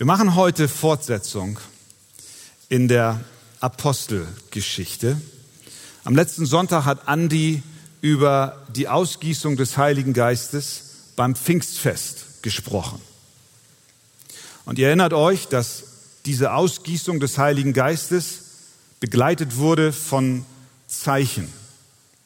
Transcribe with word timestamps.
Wir 0.00 0.06
machen 0.06 0.34
heute 0.34 0.66
Fortsetzung 0.66 1.60
in 2.70 2.88
der 2.88 3.20
Apostelgeschichte. 3.60 5.20
Am 6.04 6.16
letzten 6.16 6.46
Sonntag 6.46 6.86
hat 6.86 7.06
Andi 7.06 7.62
über 8.00 8.64
die 8.74 8.88
Ausgießung 8.88 9.58
des 9.58 9.76
Heiligen 9.76 10.14
Geistes 10.14 10.84
beim 11.16 11.36
Pfingstfest 11.36 12.42
gesprochen. 12.42 12.98
Und 14.64 14.78
ihr 14.78 14.86
erinnert 14.86 15.12
euch, 15.12 15.48
dass 15.48 15.84
diese 16.24 16.54
Ausgießung 16.54 17.20
des 17.20 17.36
Heiligen 17.36 17.74
Geistes 17.74 18.38
begleitet 19.00 19.58
wurde 19.58 19.92
von 19.92 20.46
Zeichen, 20.88 21.52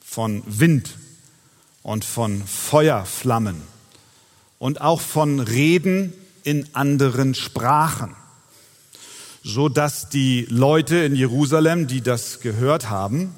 von 0.01 0.45
Wind 0.47 0.91
und 1.83 2.05
von 2.05 2.47
Feuerflammen 2.47 3.61
und 4.61 4.81
auch 4.81 5.01
von 5.01 5.41
Reden 5.41 6.13
in 6.45 6.69
anderen 6.75 7.35
Sprachen, 7.35 8.15
so 9.43 9.69
dass 9.69 10.09
die 10.09 10.47
Leute 10.49 10.97
in 10.97 11.17
Jerusalem, 11.17 11.87
die 11.87 12.01
das 12.01 12.41
gehört 12.41 12.91
haben, 12.91 13.35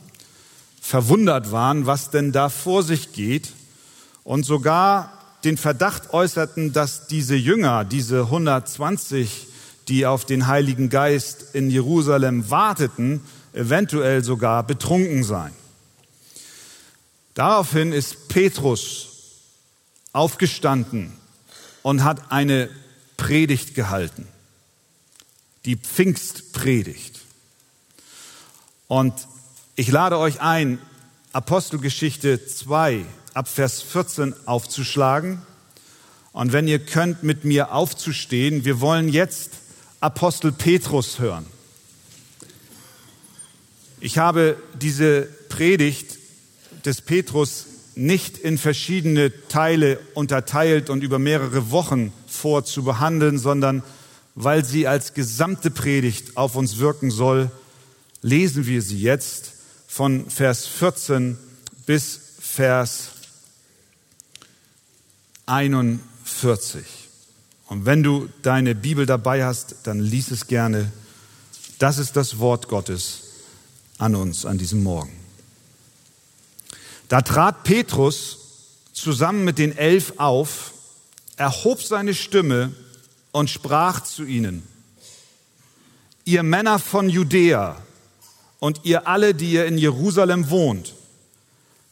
verwundert 0.80 1.50
waren, 1.50 1.86
was 1.86 2.10
denn 2.10 2.32
da 2.32 2.48
vor 2.48 2.82
sich 2.82 3.12
geht 3.12 3.52
und 4.22 4.44
sogar 4.44 5.12
den 5.44 5.56
Verdacht 5.56 6.12
äußerten, 6.12 6.72
dass 6.72 7.06
diese 7.06 7.36
Jünger, 7.36 7.84
diese 7.84 8.22
120, 8.22 9.46
die 9.88 10.06
auf 10.06 10.24
den 10.24 10.46
Heiligen 10.46 10.90
Geist 10.90 11.54
in 11.54 11.70
Jerusalem 11.70 12.50
warteten, 12.50 13.22
eventuell 13.52 14.22
sogar 14.24 14.64
betrunken 14.64 15.24
seien. 15.24 15.54
Daraufhin 17.34 17.92
ist 17.92 18.28
Petrus 18.28 19.08
aufgestanden 20.12 21.12
und 21.82 22.02
hat 22.02 22.32
eine 22.32 22.68
Predigt 23.16 23.74
gehalten. 23.74 24.26
Die 25.64 25.76
Pfingstpredigt. 25.76 27.20
Und 28.88 29.14
ich 29.74 29.88
lade 29.88 30.18
euch 30.18 30.40
ein, 30.40 30.78
Apostelgeschichte 31.32 32.46
2 32.46 33.04
ab 33.34 33.48
Vers 33.48 33.82
14 33.82 34.34
aufzuschlagen. 34.46 35.42
Und 36.32 36.52
wenn 36.52 36.68
ihr 36.68 36.78
könnt, 36.78 37.22
mit 37.22 37.44
mir 37.44 37.72
aufzustehen. 37.72 38.64
Wir 38.64 38.80
wollen 38.80 39.08
jetzt 39.08 39.50
Apostel 40.00 40.52
Petrus 40.52 41.18
hören. 41.18 41.46
Ich 44.00 44.18
habe 44.18 44.56
diese 44.74 45.22
Predigt 45.48 46.18
des 46.84 47.00
Petrus 47.00 47.66
nicht 47.96 48.38
in 48.38 48.58
verschiedene 48.58 49.32
Teile 49.48 49.98
unterteilt 50.14 50.90
und 50.90 51.02
über 51.02 51.18
mehrere 51.18 51.70
Wochen 51.70 52.12
vor 52.26 52.64
zu 52.64 52.84
behandeln, 52.84 53.38
sondern 53.38 53.82
weil 54.34 54.64
sie 54.64 54.86
als 54.86 55.14
gesamte 55.14 55.70
Predigt 55.70 56.36
auf 56.36 56.56
uns 56.56 56.76
wirken 56.76 57.10
soll, 57.10 57.50
lesen 58.20 58.66
wir 58.66 58.82
sie 58.82 59.00
jetzt 59.00 59.52
von 59.86 60.28
Vers 60.28 60.66
14 60.66 61.38
bis 61.86 62.20
Vers 62.38 63.12
41. 65.46 66.84
Und 67.68 67.86
wenn 67.86 68.02
du 68.02 68.28
deine 68.42 68.74
Bibel 68.74 69.06
dabei 69.06 69.44
hast, 69.44 69.76
dann 69.84 70.00
lies 70.00 70.30
es 70.30 70.46
gerne. 70.48 70.92
Das 71.78 71.96
ist 71.96 72.14
das 72.14 72.38
Wort 72.38 72.68
Gottes 72.68 73.22
an 73.96 74.14
uns 74.14 74.44
an 74.44 74.58
diesem 74.58 74.82
Morgen. 74.82 75.25
Da 77.08 77.22
trat 77.22 77.62
Petrus 77.62 78.38
zusammen 78.92 79.44
mit 79.44 79.58
den 79.58 79.76
Elf 79.76 80.14
auf, 80.16 80.72
erhob 81.36 81.82
seine 81.82 82.14
Stimme 82.14 82.72
und 83.32 83.50
sprach 83.50 84.02
zu 84.02 84.24
ihnen, 84.24 84.66
ihr 86.24 86.42
Männer 86.42 86.78
von 86.78 87.08
Judäa 87.08 87.80
und 88.58 88.80
ihr 88.84 89.06
alle, 89.06 89.34
die 89.34 89.52
ihr 89.52 89.66
in 89.66 89.78
Jerusalem 89.78 90.50
wohnt, 90.50 90.94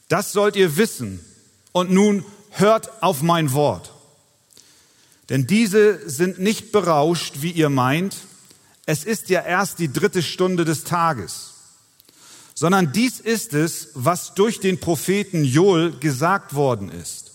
das 0.09 0.33
sollt 0.33 0.57
ihr 0.57 0.77
wissen. 0.77 1.25
Und 1.73 1.91
nun 1.91 2.25
hört 2.51 3.03
auf 3.03 3.23
mein 3.23 3.53
Wort. 3.53 3.93
Denn 5.29 5.47
diese 5.47 6.09
sind 6.09 6.39
nicht 6.39 6.73
berauscht, 6.73 7.37
wie 7.41 7.51
ihr 7.51 7.69
meint, 7.69 8.17
es 8.87 9.05
ist 9.05 9.29
ja 9.29 9.41
erst 9.41 9.79
die 9.79 9.93
dritte 9.93 10.23
Stunde 10.23 10.65
des 10.65 10.85
Tages 10.85 11.54
sondern 12.55 12.93
dies 12.93 13.21
ist 13.21 13.53
es, 13.53 13.89
was 13.95 14.35
durch 14.35 14.61
den 14.61 14.79
Propheten 14.79 15.45
Joel 15.45 15.93
gesagt 15.99 16.55
worden 16.55 16.89
ist. 16.89 17.33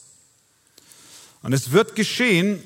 Und 1.42 1.54
es 1.54 1.72
wird 1.72 1.96
geschehen, 1.96 2.64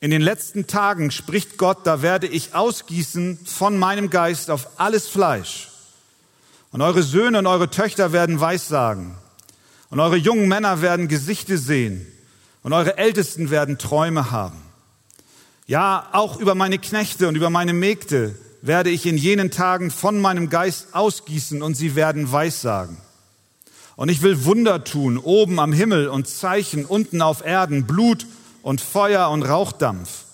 in 0.00 0.10
den 0.10 0.22
letzten 0.22 0.66
Tagen 0.66 1.10
spricht 1.10 1.56
Gott, 1.56 1.86
da 1.86 2.02
werde 2.02 2.26
ich 2.26 2.54
ausgießen 2.54 3.38
von 3.44 3.78
meinem 3.78 4.10
Geist 4.10 4.50
auf 4.50 4.68
alles 4.78 5.08
Fleisch. 5.08 5.70
Und 6.70 6.82
eure 6.82 7.02
Söhne 7.02 7.38
und 7.38 7.46
eure 7.46 7.70
Töchter 7.70 8.12
werden 8.12 8.40
Weissagen. 8.40 9.14
Und 9.90 10.00
eure 10.00 10.16
jungen 10.16 10.48
Männer 10.48 10.82
werden 10.82 11.08
Gesichte 11.08 11.56
sehen. 11.56 12.06
Und 12.62 12.72
eure 12.72 12.98
Ältesten 12.98 13.50
werden 13.50 13.78
Träume 13.78 14.30
haben. 14.30 14.60
Ja, 15.66 16.08
auch 16.12 16.38
über 16.38 16.54
meine 16.54 16.78
Knechte 16.78 17.28
und 17.28 17.36
über 17.36 17.48
meine 17.48 17.72
Mägde 17.72 18.34
werde 18.66 18.88
ich 18.88 19.04
in 19.04 19.18
jenen 19.18 19.50
Tagen 19.50 19.90
von 19.90 20.18
meinem 20.18 20.48
Geist 20.48 20.94
ausgießen 20.94 21.60
und 21.62 21.74
sie 21.74 21.96
werden 21.96 22.32
Weissagen. 22.32 22.96
Und 23.94 24.08
ich 24.08 24.22
will 24.22 24.46
Wunder 24.46 24.84
tun, 24.84 25.18
oben 25.18 25.60
am 25.60 25.70
Himmel 25.70 26.08
und 26.08 26.26
Zeichen 26.26 26.86
unten 26.86 27.20
auf 27.20 27.44
Erden, 27.44 27.86
Blut 27.86 28.26
und 28.62 28.80
Feuer 28.80 29.28
und 29.28 29.42
Rauchdampf. 29.42 30.24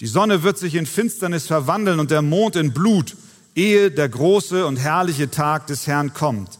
Die 0.00 0.06
Sonne 0.06 0.42
wird 0.42 0.56
sich 0.56 0.76
in 0.76 0.86
Finsternis 0.86 1.46
verwandeln 1.46 2.00
und 2.00 2.10
der 2.10 2.22
Mond 2.22 2.56
in 2.56 2.72
Blut, 2.72 3.16
ehe 3.54 3.90
der 3.90 4.08
große 4.08 4.64
und 4.64 4.76
herrliche 4.76 5.30
Tag 5.30 5.66
des 5.66 5.86
Herrn 5.86 6.14
kommt. 6.14 6.58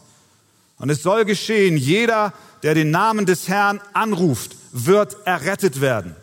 Und 0.77 0.91
es 0.91 1.01
soll 1.01 1.25
geschehen, 1.25 1.75
jeder, 1.75 2.33
der 2.61 2.75
den 2.75 2.91
Namen 2.91 3.25
des 3.25 3.47
Herrn 3.47 3.81
anruft, 3.93 4.55
wird 4.71 5.17
errettet 5.25 5.81
werden. 5.81 6.15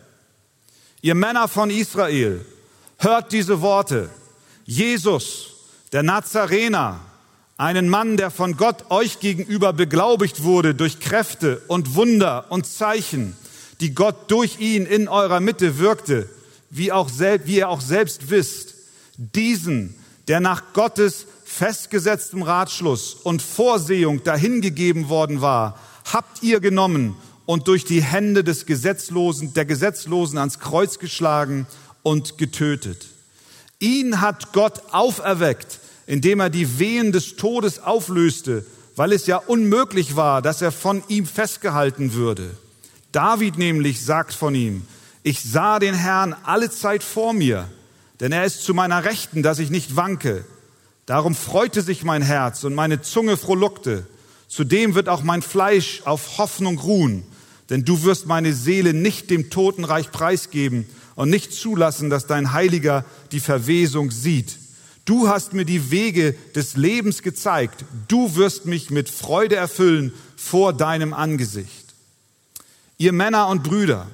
Ihr 1.01 1.13
Männer 1.13 1.49
von 1.49 1.69
Israel, 1.71 2.45
hört 2.99 3.33
diese 3.33 3.59
Worte. 3.59 4.09
Jesus, 4.67 5.47
der 5.93 6.03
Nazarener, 6.03 6.99
einen 7.55 7.87
Mann, 7.87 8.17
der 8.17 8.29
von 8.29 8.57
Gott 8.57 8.91
euch 8.91 9.21
gegenüber 9.21 9.71
beglaubigt 9.71 10.43
wurde 10.43 10.75
durch 10.75 10.99
Kräfte 10.99 11.61
und 11.67 11.95
Wunder 11.95 12.51
und 12.51 12.67
Zeichen, 12.67 13.37
die 13.79 13.95
Gott 13.95 14.29
durch 14.29 14.59
ihn 14.59 14.85
in 14.85 15.07
eurer 15.07 15.39
Mitte 15.39 15.79
wirkte, 15.79 16.29
wie, 16.69 16.91
auch 16.91 17.09
wie 17.09 17.55
ihr 17.55 17.69
auch 17.69 17.79
selbst 17.79 18.29
wisst, 18.29 18.75
diesen, 19.15 19.95
der 20.27 20.41
nach 20.41 20.73
Gottes 20.73 21.27
festgesetztem 21.45 22.41
Ratschluss 22.41 23.13
und 23.13 23.41
Vorsehung 23.41 24.25
dahingegeben 24.25 25.07
worden 25.07 25.39
war, 25.39 25.79
habt 26.11 26.43
ihr 26.43 26.59
genommen 26.59 27.15
und 27.45 27.69
durch 27.69 27.85
die 27.85 28.03
Hände 28.03 28.43
des 28.43 28.65
Gesetzlosen, 28.65 29.53
der 29.53 29.63
Gesetzlosen 29.63 30.37
ans 30.37 30.59
Kreuz 30.59 30.99
geschlagen 30.99 31.67
und 32.03 32.37
getötet. 32.37 33.07
Ihn 33.79 34.21
hat 34.21 34.53
Gott 34.53 34.81
auferweckt, 34.91 35.79
indem 36.07 36.39
er 36.39 36.49
die 36.49 36.79
Wehen 36.79 37.11
des 37.11 37.35
Todes 37.35 37.79
auflöste, 37.79 38.65
weil 38.95 39.11
es 39.11 39.27
ja 39.27 39.37
unmöglich 39.37 40.15
war, 40.15 40.41
dass 40.41 40.63
er 40.63 40.71
von 40.71 41.03
ihm 41.07 41.27
festgehalten 41.27 42.13
würde. 42.13 42.49
David 43.11 43.57
nämlich 43.59 44.03
sagt 44.03 44.33
von 44.33 44.55
ihm, 44.55 44.87
ich 45.21 45.43
sah 45.43 45.77
den 45.77 45.93
Herrn 45.93 46.35
alle 46.43 46.71
Zeit 46.71 47.03
vor 47.03 47.33
mir, 47.33 47.69
denn 48.19 48.31
er 48.31 48.45
ist 48.45 48.63
zu 48.63 48.73
meiner 48.73 49.03
Rechten, 49.03 49.43
dass 49.43 49.59
ich 49.59 49.69
nicht 49.69 49.95
wanke. 49.95 50.43
Darum 51.05 51.35
freute 51.35 51.83
sich 51.83 52.03
mein 52.03 52.23
Herz 52.23 52.63
und 52.63 52.73
meine 52.73 53.01
Zunge 53.01 53.37
frohlockte. 53.37 54.07
Zudem 54.47 54.95
wird 54.95 55.07
auch 55.07 55.21
mein 55.21 55.43
Fleisch 55.43 56.01
auf 56.05 56.39
Hoffnung 56.39 56.79
ruhen, 56.79 57.23
denn 57.69 57.85
du 57.85 58.03
wirst 58.03 58.25
meine 58.25 58.53
Seele 58.53 58.93
nicht 58.95 59.29
dem 59.29 59.51
Totenreich 59.51 60.11
preisgeben 60.11 60.87
und 61.17 61.31
nicht 61.31 61.51
zulassen, 61.51 62.09
dass 62.09 62.27
dein 62.27 62.53
Heiliger 62.53 63.03
die 63.31 63.39
Verwesung 63.39 64.11
sieht. 64.11 64.59
Du 65.03 65.27
hast 65.27 65.53
mir 65.53 65.65
die 65.65 65.89
Wege 65.89 66.35
des 66.55 66.77
Lebens 66.77 67.23
gezeigt. 67.23 67.85
Du 68.07 68.35
wirst 68.35 68.67
mich 68.67 68.91
mit 68.91 69.09
Freude 69.09 69.55
erfüllen 69.55 70.13
vor 70.35 70.73
deinem 70.73 71.13
Angesicht. 71.13 71.95
Ihr 72.99 73.13
Männer 73.13 73.47
und 73.47 73.63
Brüder, 73.63 74.07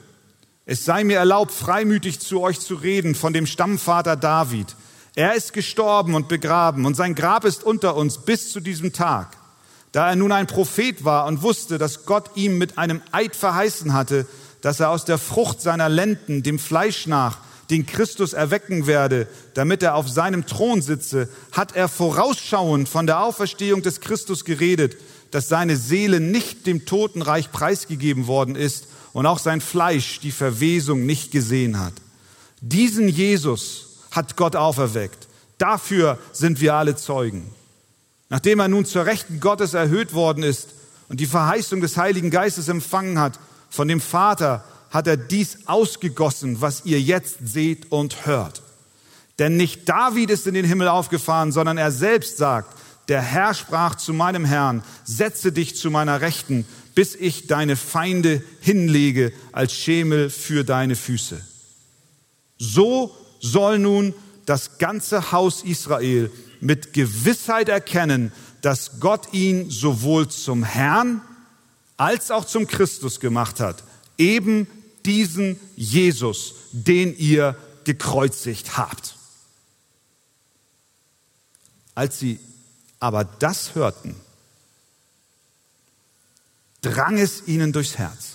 es 0.65 0.85
sei 0.85 1.03
mir 1.03 1.17
erlaubt, 1.17 1.51
freimütig 1.51 2.21
zu 2.21 2.39
euch 2.39 2.61
zu 2.61 2.75
reden 2.75 3.15
von 3.15 3.33
dem 3.33 3.47
Stammvater 3.47 4.15
David. 4.15 4.75
Er 5.13 5.35
ist 5.35 5.51
gestorben 5.51 6.15
und 6.15 6.29
begraben 6.29 6.85
und 6.85 6.95
sein 6.95 7.15
Grab 7.15 7.43
ist 7.43 7.65
unter 7.65 7.97
uns 7.97 8.19
bis 8.19 8.53
zu 8.53 8.61
diesem 8.61 8.93
Tag. 8.93 9.35
Da 9.91 10.09
er 10.09 10.15
nun 10.15 10.31
ein 10.31 10.47
Prophet 10.47 11.03
war 11.03 11.25
und 11.25 11.41
wusste, 11.41 11.77
dass 11.77 12.05
Gott 12.05 12.31
ihm 12.35 12.57
mit 12.57 12.77
einem 12.77 13.01
Eid 13.11 13.35
verheißen 13.35 13.93
hatte, 13.93 14.25
dass 14.63 14.79
er 14.79 14.89
aus 14.89 15.03
der 15.03 15.17
Frucht 15.17 15.61
seiner 15.61 15.89
Lenden, 15.89 16.41
dem 16.41 16.57
Fleisch 16.57 17.05
nach, 17.05 17.39
den 17.69 17.85
Christus 17.85 18.31
erwecken 18.31 18.87
werde, 18.87 19.27
damit 19.55 19.83
er 19.83 19.95
auf 19.95 20.07
seinem 20.07 20.45
Thron 20.45 20.81
sitze, 20.81 21.27
hat 21.51 21.75
er 21.75 21.89
vorausschauend 21.89 22.87
von 22.87 23.05
der 23.05 23.21
Auferstehung 23.21 23.81
des 23.81 23.99
Christus 23.99 24.45
geredet, 24.45 24.95
dass 25.31 25.49
seine 25.49 25.75
Seele 25.75 26.21
nicht 26.21 26.65
dem 26.65 26.85
Totenreich 26.85 27.51
preisgegeben 27.51 28.27
worden 28.27 28.55
ist 28.55 28.87
und 29.11 29.25
auch 29.25 29.39
sein 29.39 29.59
Fleisch 29.59 30.21
die 30.21 30.31
Verwesung 30.31 31.05
nicht 31.05 31.31
gesehen 31.31 31.77
hat. 31.77 31.93
Diesen 32.61 33.09
Jesus 33.09 33.97
hat 34.11 34.37
Gott 34.37 34.55
auferweckt. 34.55 35.27
Dafür 35.57 36.17
sind 36.31 36.61
wir 36.61 36.75
alle 36.75 36.95
Zeugen. 36.95 37.49
Nachdem 38.29 38.61
er 38.61 38.69
nun 38.69 38.85
zur 38.85 39.05
Rechten 39.05 39.41
Gottes 39.41 39.73
erhöht 39.73 40.13
worden 40.13 40.43
ist 40.43 40.69
und 41.09 41.19
die 41.19 41.25
Verheißung 41.25 41.81
des 41.81 41.97
Heiligen 41.97 42.29
Geistes 42.29 42.69
empfangen 42.69 43.19
hat, 43.19 43.39
von 43.73 43.87
dem 43.87 44.01
Vater 44.01 44.63
hat 44.91 45.07
er 45.07 45.17
dies 45.17 45.65
ausgegossen, 45.65 46.61
was 46.61 46.85
ihr 46.85 47.01
jetzt 47.01 47.37
seht 47.43 47.91
und 47.91 48.27
hört. 48.27 48.61
Denn 49.39 49.57
nicht 49.57 49.89
David 49.89 50.29
ist 50.29 50.45
in 50.45 50.53
den 50.53 50.63
Himmel 50.63 50.87
aufgefahren, 50.87 51.51
sondern 51.51 51.79
er 51.79 51.91
selbst 51.91 52.37
sagt, 52.37 52.77
der 53.07 53.23
Herr 53.23 53.55
sprach 53.55 53.95
zu 53.95 54.13
meinem 54.13 54.45
Herrn, 54.45 54.83
setze 55.05 55.51
dich 55.51 55.75
zu 55.75 55.89
meiner 55.89 56.21
Rechten, 56.21 56.67
bis 56.93 57.15
ich 57.15 57.47
deine 57.47 57.75
Feinde 57.75 58.43
hinlege 58.61 59.33
als 59.51 59.73
Schemel 59.73 60.29
für 60.29 60.63
deine 60.63 60.95
Füße. 60.95 61.41
So 62.59 63.17
soll 63.39 63.79
nun 63.79 64.13
das 64.45 64.77
ganze 64.77 65.31
Haus 65.31 65.63
Israel 65.63 66.29
mit 66.61 66.93
Gewissheit 66.93 67.69
erkennen, 67.69 68.31
dass 68.61 68.99
Gott 68.99 69.33
ihn 69.33 69.71
sowohl 69.71 70.27
zum 70.27 70.63
Herrn 70.63 71.21
als 72.03 72.31
auch 72.31 72.43
zum 72.43 72.67
Christus 72.67 73.21
gemacht 73.21 73.61
hat. 73.61 73.81
Eben 74.17 74.67
diesen 75.05 75.57
Jesus, 75.77 76.55
den 76.73 77.17
ihr 77.17 77.57
gekreuzigt 77.85 78.75
habt. 78.75 79.15
Als 81.95 82.19
sie 82.19 82.41
aber 82.99 83.23
das 83.23 83.73
hörten, 83.73 84.17
drang 86.81 87.17
es 87.17 87.47
ihnen 87.47 87.71
durchs 87.71 87.97
Herz. 87.97 88.33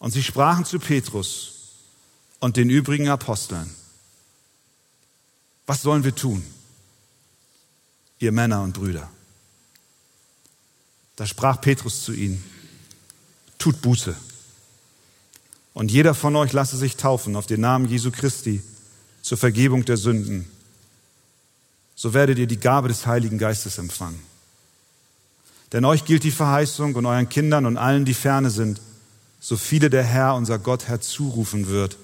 Und 0.00 0.10
sie 0.10 0.24
sprachen 0.24 0.64
zu 0.64 0.80
Petrus 0.80 1.52
und 2.40 2.56
den 2.56 2.68
übrigen 2.68 3.08
Aposteln, 3.08 3.72
was 5.66 5.82
sollen 5.82 6.02
wir 6.02 6.16
tun, 6.16 6.44
ihr 8.18 8.32
Männer 8.32 8.62
und 8.62 8.72
Brüder? 8.72 9.08
Da 11.20 11.26
sprach 11.26 11.60
Petrus 11.60 12.02
zu 12.02 12.14
ihnen, 12.14 12.42
tut 13.58 13.82
Buße. 13.82 14.16
Und 15.74 15.90
jeder 15.90 16.14
von 16.14 16.34
euch 16.34 16.54
lasse 16.54 16.78
sich 16.78 16.96
taufen 16.96 17.36
auf 17.36 17.44
den 17.44 17.60
Namen 17.60 17.86
Jesu 17.86 18.10
Christi 18.10 18.62
zur 19.20 19.36
Vergebung 19.36 19.84
der 19.84 19.98
Sünden. 19.98 20.50
So 21.94 22.14
werdet 22.14 22.38
ihr 22.38 22.46
die 22.46 22.58
Gabe 22.58 22.88
des 22.88 23.06
Heiligen 23.06 23.36
Geistes 23.36 23.76
empfangen. 23.76 24.18
Denn 25.72 25.84
euch 25.84 26.06
gilt 26.06 26.24
die 26.24 26.30
Verheißung 26.30 26.94
und 26.94 27.04
euren 27.04 27.28
Kindern 27.28 27.66
und 27.66 27.76
allen, 27.76 28.06
die 28.06 28.14
ferne 28.14 28.48
sind, 28.48 28.80
so 29.40 29.58
viele 29.58 29.90
der 29.90 30.04
Herr, 30.04 30.36
unser 30.36 30.58
Gott, 30.58 30.88
herzurufen 30.88 31.68
wird. 31.68 31.98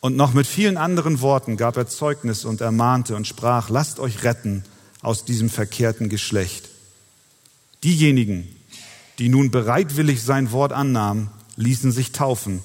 Und 0.00 0.16
noch 0.16 0.34
mit 0.34 0.48
vielen 0.48 0.76
anderen 0.76 1.20
Worten 1.20 1.56
gab 1.56 1.76
er 1.76 1.86
Zeugnis 1.86 2.44
und 2.44 2.62
ermahnte 2.62 3.14
und 3.14 3.28
sprach, 3.28 3.70
lasst 3.70 4.00
euch 4.00 4.24
retten 4.24 4.64
aus 5.02 5.24
diesem 5.24 5.50
verkehrten 5.50 6.08
Geschlecht. 6.08 6.71
Diejenigen, 7.84 8.48
die 9.18 9.28
nun 9.28 9.50
bereitwillig 9.50 10.22
sein 10.22 10.52
Wort 10.52 10.72
annahmen, 10.72 11.30
ließen 11.56 11.92
sich 11.92 12.12
taufen. 12.12 12.62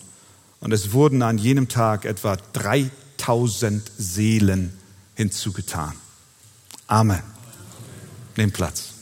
Und 0.59 0.71
es 0.71 0.91
wurden 0.91 1.21
an 1.21 1.37
jenem 1.37 1.67
Tag 1.67 2.05
etwa 2.05 2.35
3000 2.35 3.91
Seelen 3.97 4.73
hinzugetan. 5.15 5.93
Amen. 6.87 7.21
Nehmt 8.35 8.53
Platz. 8.53 8.93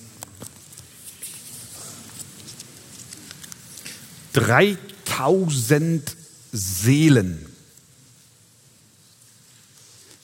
3000 4.33 6.15
Seelen 6.51 7.45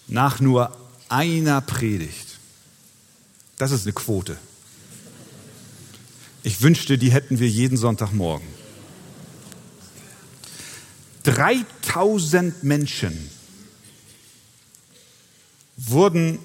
nach 0.08 0.40
nur 0.42 0.76
einer 1.08 1.62
Predigt. 1.62 2.40
Das 3.58 3.72
ist 3.72 3.84
eine 3.84 3.94
Quote. 3.94 4.38
Ich 6.44 6.62
wünschte, 6.62 6.98
die 6.98 7.12
hätten 7.12 7.40
wir 7.40 7.48
jeden 7.48 7.78
Sonntagmorgen. 7.78 8.48
3000 11.24 12.64
Menschen 12.64 13.30
wurden 15.78 16.40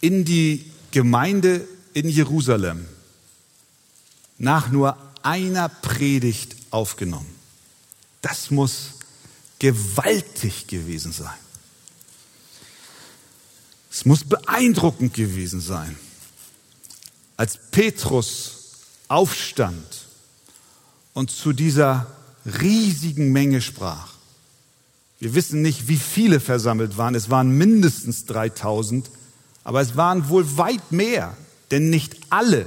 in 0.00 0.24
die 0.24 0.70
Gemeinde 0.92 1.66
in 1.92 2.08
Jerusalem 2.08 2.86
nach 4.38 4.70
nur 4.70 4.96
einer 5.22 5.68
Predigt 5.68 6.56
aufgenommen. 6.70 7.34
Das 8.22 8.50
muss 8.50 8.94
gewaltig 9.58 10.66
gewesen 10.66 11.12
sein. 11.12 11.38
Es 13.90 14.04
muss 14.04 14.24
beeindruckend 14.24 15.14
gewesen 15.14 15.60
sein, 15.60 15.96
als 17.36 17.58
Petrus 17.70 18.59
aufstand 19.10 20.06
und 21.14 21.30
zu 21.30 21.52
dieser 21.52 22.06
riesigen 22.60 23.32
Menge 23.32 23.60
sprach. 23.60 24.08
Wir 25.18 25.34
wissen 25.34 25.60
nicht, 25.62 25.88
wie 25.88 25.96
viele 25.96 26.40
versammelt 26.40 26.96
waren. 26.96 27.14
Es 27.14 27.28
waren 27.28 27.50
mindestens 27.50 28.24
3000, 28.26 29.10
aber 29.64 29.80
es 29.80 29.96
waren 29.96 30.28
wohl 30.28 30.56
weit 30.56 30.92
mehr, 30.92 31.36
denn 31.72 31.90
nicht 31.90 32.16
alle 32.30 32.66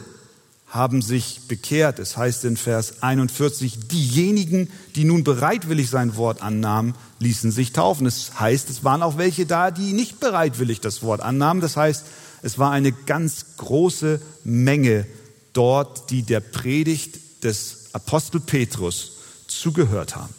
haben 0.67 1.01
sich 1.01 1.41
bekehrt. 1.47 1.97
Es 1.99 2.17
heißt 2.17 2.43
in 2.45 2.57
Vers 2.57 3.01
41, 3.01 3.87
diejenigen, 3.87 4.69
die 4.95 5.05
nun 5.05 5.23
bereitwillig 5.23 5.89
sein 5.89 6.17
Wort 6.17 6.41
annahmen, 6.41 6.93
ließen 7.19 7.51
sich 7.51 7.71
taufen. 7.71 8.05
Es 8.05 8.39
heißt, 8.39 8.69
es 8.69 8.83
waren 8.83 9.01
auch 9.01 9.17
welche 9.17 9.45
da, 9.45 9.71
die 9.71 9.93
nicht 9.93 10.19
bereitwillig 10.19 10.81
das 10.81 11.03
Wort 11.03 11.21
annahmen. 11.21 11.61
Das 11.61 11.77
heißt, 11.77 12.05
es 12.41 12.59
war 12.59 12.71
eine 12.71 12.91
ganz 12.91 13.45
große 13.57 14.19
Menge 14.43 15.07
dort, 15.53 16.09
die 16.09 16.23
der 16.23 16.39
Predigt 16.39 17.43
des 17.43 17.89
Apostel 17.93 18.39
Petrus 18.39 19.13
zugehört 19.47 20.15
haben. 20.15 20.33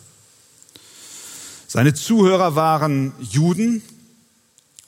Seine 1.66 1.94
Zuhörer 1.94 2.54
waren 2.54 3.12
Juden, 3.20 3.82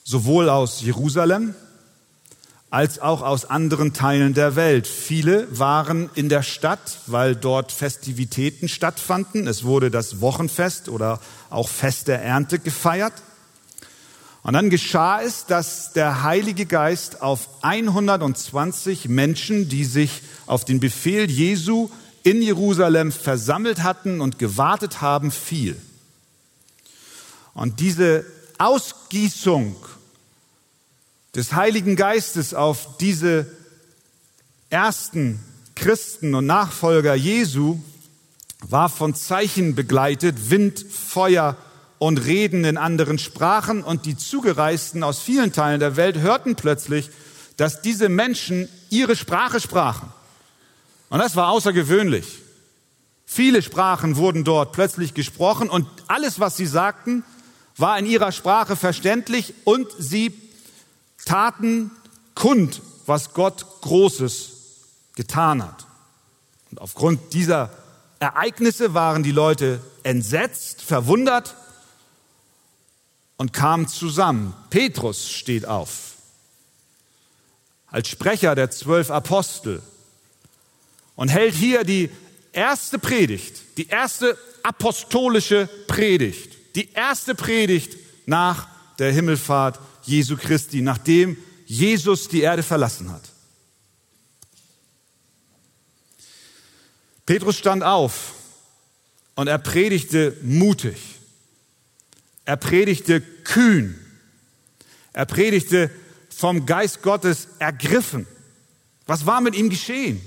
sowohl 0.04 0.48
aus 0.48 0.82
Jerusalem 0.82 1.54
als 2.70 2.98
auch 2.98 3.22
aus 3.22 3.44
anderen 3.44 3.92
Teilen 3.92 4.34
der 4.34 4.56
Welt. 4.56 4.86
Viele 4.86 5.46
waren 5.56 6.10
in 6.14 6.28
der 6.28 6.42
Stadt, 6.42 6.98
weil 7.06 7.34
dort 7.36 7.72
Festivitäten 7.72 8.68
stattfanden. 8.68 9.46
Es 9.46 9.64
wurde 9.64 9.90
das 9.90 10.20
Wochenfest 10.20 10.88
oder 10.88 11.20
auch 11.48 11.68
Fest 11.68 12.08
der 12.08 12.22
Ernte 12.22 12.58
gefeiert. 12.58 13.14
Und 14.46 14.52
dann 14.52 14.70
geschah 14.70 15.22
es, 15.22 15.46
dass 15.46 15.92
der 15.92 16.22
Heilige 16.22 16.66
Geist 16.66 17.20
auf 17.20 17.48
120 17.62 19.08
Menschen, 19.08 19.68
die 19.68 19.84
sich 19.84 20.22
auf 20.46 20.64
den 20.64 20.78
Befehl 20.78 21.28
Jesu 21.28 21.90
in 22.22 22.40
Jerusalem 22.40 23.10
versammelt 23.10 23.82
hatten 23.82 24.20
und 24.20 24.38
gewartet 24.38 25.00
haben, 25.00 25.32
fiel. 25.32 25.76
Und 27.54 27.80
diese 27.80 28.24
Ausgießung 28.58 29.74
des 31.34 31.54
Heiligen 31.54 31.96
Geistes 31.96 32.54
auf 32.54 32.98
diese 32.98 33.50
ersten 34.70 35.40
Christen 35.74 36.36
und 36.36 36.46
Nachfolger 36.46 37.16
Jesu 37.16 37.80
war 38.60 38.90
von 38.90 39.16
Zeichen 39.16 39.74
begleitet, 39.74 40.50
Wind, 40.50 40.86
Feuer 40.88 41.56
und 41.98 42.18
Reden 42.18 42.64
in 42.64 42.76
anderen 42.76 43.18
Sprachen 43.18 43.82
und 43.82 44.06
die 44.06 44.16
Zugereisten 44.16 45.02
aus 45.02 45.20
vielen 45.20 45.52
Teilen 45.52 45.80
der 45.80 45.96
Welt 45.96 46.18
hörten 46.18 46.56
plötzlich, 46.56 47.10
dass 47.56 47.80
diese 47.80 48.08
Menschen 48.08 48.68
ihre 48.90 49.16
Sprache 49.16 49.60
sprachen. 49.60 50.12
Und 51.08 51.20
das 51.20 51.36
war 51.36 51.48
außergewöhnlich. 51.48 52.38
Viele 53.24 53.62
Sprachen 53.62 54.16
wurden 54.16 54.44
dort 54.44 54.72
plötzlich 54.72 55.14
gesprochen 55.14 55.68
und 55.68 55.86
alles, 56.06 56.38
was 56.38 56.56
sie 56.56 56.66
sagten, 56.66 57.24
war 57.76 57.98
in 57.98 58.06
ihrer 58.06 58.32
Sprache 58.32 58.76
verständlich 58.76 59.54
und 59.64 59.88
sie 59.98 60.32
taten 61.24 61.90
kund, 62.34 62.80
was 63.06 63.34
Gott 63.34 63.66
Großes 63.82 64.52
getan 65.16 65.62
hat. 65.62 65.86
Und 66.70 66.80
aufgrund 66.80 67.32
dieser 67.32 67.70
Ereignisse 68.18 68.94
waren 68.94 69.22
die 69.22 69.32
Leute 69.32 69.80
entsetzt, 70.02 70.82
verwundert 70.82 71.56
und 73.36 73.52
kamen 73.52 73.88
zusammen. 73.88 74.54
Petrus 74.70 75.30
steht 75.30 75.66
auf. 75.66 76.14
Als 77.86 78.08
Sprecher 78.08 78.54
der 78.54 78.70
zwölf 78.70 79.10
Apostel 79.10 79.82
und 81.14 81.28
hält 81.28 81.54
hier 81.54 81.84
die 81.84 82.10
erste 82.52 82.98
Predigt, 82.98 83.62
die 83.76 83.88
erste 83.88 84.36
apostolische 84.62 85.68
Predigt, 85.86 86.56
die 86.74 86.92
erste 86.92 87.34
Predigt 87.34 87.96
nach 88.26 88.68
der 88.98 89.12
Himmelfahrt 89.12 89.78
Jesu 90.02 90.36
Christi, 90.36 90.82
nachdem 90.82 91.36
Jesus 91.66 92.28
die 92.28 92.42
Erde 92.42 92.62
verlassen 92.62 93.10
hat. 93.12 93.22
Petrus 97.24 97.56
stand 97.56 97.82
auf 97.82 98.34
Und 99.34 99.48
er 99.48 99.58
predigte 99.58 100.36
mutig. 100.42 100.96
Er 102.46 102.56
predigte 102.56 103.20
kühn. 103.20 103.98
Er 105.12 105.26
predigte 105.26 105.90
vom 106.34 106.64
Geist 106.64 107.02
Gottes 107.02 107.48
ergriffen. 107.58 108.26
Was 109.06 109.26
war 109.26 109.40
mit 109.40 109.54
ihm 109.54 109.68
geschehen? 109.68 110.20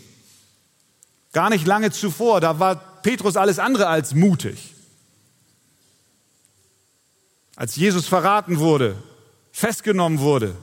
Gar 1.31 1.49
nicht 1.49 1.65
lange 1.65 1.91
zuvor, 1.91 2.41
da 2.41 2.59
war 2.59 2.75
Petrus 3.01 3.37
alles 3.37 3.57
andere 3.59 3.87
als 3.87 4.13
mutig. 4.13 4.73
Als 7.55 7.75
Jesus 7.75 8.07
verraten 8.07 8.59
wurde, 8.59 9.01
festgenommen 9.51 10.19
wurde 10.19 10.55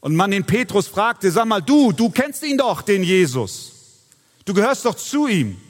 und 0.00 0.14
man 0.14 0.30
den 0.30 0.44
Petrus 0.44 0.86
fragte, 0.86 1.30
sag 1.30 1.46
mal, 1.46 1.60
du, 1.60 1.92
du 1.92 2.10
kennst 2.10 2.42
ihn 2.44 2.58
doch, 2.58 2.82
den 2.82 3.02
Jesus. 3.02 3.72
Du 4.44 4.54
gehörst 4.54 4.84
doch 4.84 4.94
zu 4.94 5.26
ihm. 5.26 5.60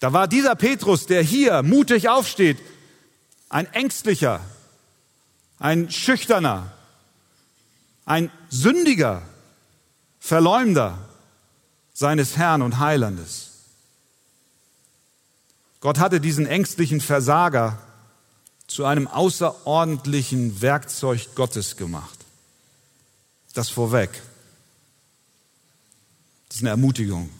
Da 0.00 0.12
war 0.12 0.28
dieser 0.28 0.54
Petrus, 0.54 1.06
der 1.06 1.22
hier 1.22 1.62
mutig 1.62 2.08
aufsteht, 2.08 2.58
ein 3.48 3.72
ängstlicher, 3.72 4.40
ein 5.58 5.90
schüchterner, 5.90 6.72
ein 8.04 8.30
sündiger 8.48 9.22
Verleumder 10.20 10.98
seines 11.94 12.36
Herrn 12.36 12.62
und 12.62 12.78
Heilandes. 12.78 13.50
Gott 15.80 15.98
hatte 15.98 16.20
diesen 16.20 16.46
ängstlichen 16.46 17.00
Versager 17.00 17.78
zu 18.66 18.84
einem 18.84 19.08
außerordentlichen 19.08 20.60
Werkzeug 20.60 21.34
Gottes 21.34 21.76
gemacht. 21.76 22.18
Das 23.54 23.70
vorweg. 23.70 24.10
Das 26.48 26.56
ist 26.56 26.62
eine 26.62 26.70
Ermutigung. 26.70 27.30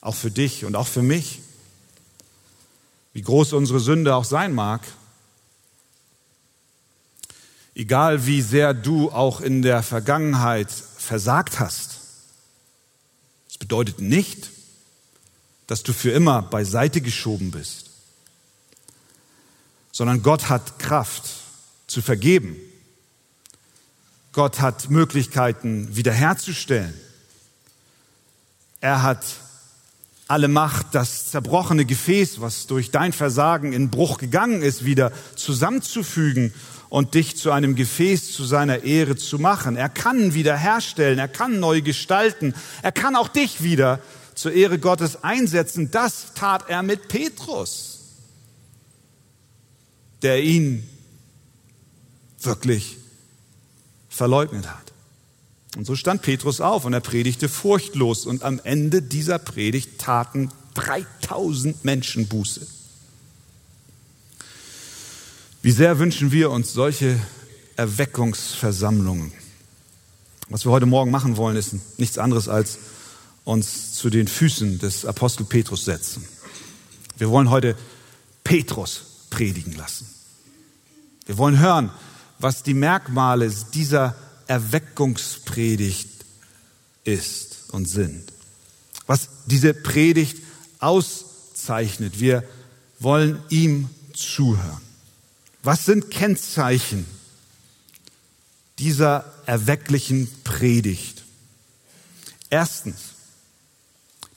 Auch 0.00 0.14
für 0.14 0.30
dich 0.30 0.64
und 0.64 0.76
auch 0.76 0.86
für 0.86 1.02
mich. 1.02 1.40
Wie 3.12 3.22
groß 3.22 3.52
unsere 3.52 3.80
Sünde 3.80 4.14
auch 4.14 4.24
sein 4.24 4.54
mag. 4.54 4.82
Egal 7.74 8.26
wie 8.26 8.42
sehr 8.42 8.74
du 8.74 9.10
auch 9.10 9.40
in 9.40 9.62
der 9.62 9.82
Vergangenheit 9.82 10.70
versagt 10.70 11.60
hast. 11.60 12.00
Das 13.48 13.58
bedeutet 13.58 14.00
nicht, 14.00 14.50
dass 15.66 15.82
du 15.82 15.92
für 15.92 16.10
immer 16.10 16.42
beiseite 16.42 17.00
geschoben 17.00 17.50
bist 17.50 17.90
sondern 20.00 20.22
Gott 20.22 20.48
hat 20.48 20.78
Kraft 20.78 21.28
zu 21.86 22.00
vergeben. 22.02 22.56
Gott 24.32 24.60
hat 24.60 24.90
Möglichkeiten 24.90 25.94
wiederherzustellen. 25.94 26.98
Er 28.80 29.02
hat 29.02 29.24
alle 30.30 30.48
Macht, 30.48 30.88
das 30.92 31.30
zerbrochene 31.30 31.84
Gefäß, 31.84 32.40
was 32.40 32.66
durch 32.66 32.90
dein 32.90 33.12
Versagen 33.12 33.72
in 33.72 33.90
Bruch 33.90 34.18
gegangen 34.18 34.62
ist, 34.62 34.84
wieder 34.84 35.12
zusammenzufügen 35.36 36.52
und 36.88 37.14
dich 37.14 37.36
zu 37.36 37.50
einem 37.50 37.74
Gefäß 37.74 38.32
zu 38.32 38.44
seiner 38.44 38.84
Ehre 38.84 39.16
zu 39.16 39.38
machen. 39.38 39.76
Er 39.76 39.88
kann 39.88 40.34
wiederherstellen, 40.34 41.18
er 41.18 41.28
kann 41.28 41.60
neu 41.60 41.82
gestalten, 41.82 42.54
er 42.82 42.92
kann 42.92 43.16
auch 43.16 43.28
dich 43.28 43.62
wieder 43.62 44.00
zur 44.34 44.52
Ehre 44.52 44.78
Gottes 44.78 45.22
einsetzen. 45.22 45.90
Das 45.90 46.34
tat 46.34 46.68
er 46.68 46.82
mit 46.82 47.08
Petrus 47.08 47.90
der 50.22 50.42
ihn 50.42 50.88
wirklich 52.40 52.98
verleugnet 54.08 54.66
hat. 54.68 54.89
Und 55.76 55.86
so 55.86 55.94
stand 55.94 56.22
Petrus 56.22 56.60
auf 56.60 56.84
und 56.84 56.92
er 56.92 57.00
predigte 57.00 57.48
furchtlos 57.48 58.26
und 58.26 58.42
am 58.42 58.60
Ende 58.64 59.02
dieser 59.02 59.38
Predigt 59.38 59.98
taten 60.00 60.50
3000 60.74 61.84
Menschen 61.84 62.26
Buße. 62.26 62.66
Wie 65.62 65.70
sehr 65.70 65.98
wünschen 65.98 66.32
wir 66.32 66.50
uns 66.50 66.72
solche 66.72 67.20
Erweckungsversammlungen. 67.76 69.32
Was 70.48 70.64
wir 70.64 70.72
heute 70.72 70.86
Morgen 70.86 71.10
machen 71.10 71.36
wollen, 71.36 71.56
ist 71.56 71.98
nichts 71.98 72.18
anderes 72.18 72.48
als 72.48 72.78
uns 73.44 73.92
zu 73.92 74.10
den 74.10 74.26
Füßen 74.26 74.78
des 74.78 75.04
Apostel 75.04 75.44
Petrus 75.44 75.84
setzen. 75.84 76.24
Wir 77.16 77.30
wollen 77.30 77.50
heute 77.50 77.76
Petrus 78.42 79.02
predigen 79.30 79.74
lassen. 79.76 80.08
Wir 81.26 81.38
wollen 81.38 81.58
hören, 81.58 81.90
was 82.38 82.62
die 82.62 82.74
Merkmale 82.74 83.52
dieser 83.72 84.16
Erweckungspredigt 84.50 86.08
ist 87.04 87.70
und 87.70 87.86
sind. 87.86 88.32
Was 89.06 89.28
diese 89.46 89.74
Predigt 89.74 90.38
auszeichnet. 90.80 92.18
Wir 92.18 92.42
wollen 92.98 93.40
ihm 93.48 93.88
zuhören. 94.12 94.80
Was 95.62 95.84
sind 95.84 96.10
Kennzeichen 96.10 97.06
dieser 98.78 99.32
erwecklichen 99.46 100.28
Predigt? 100.42 101.22
Erstens, 102.48 102.96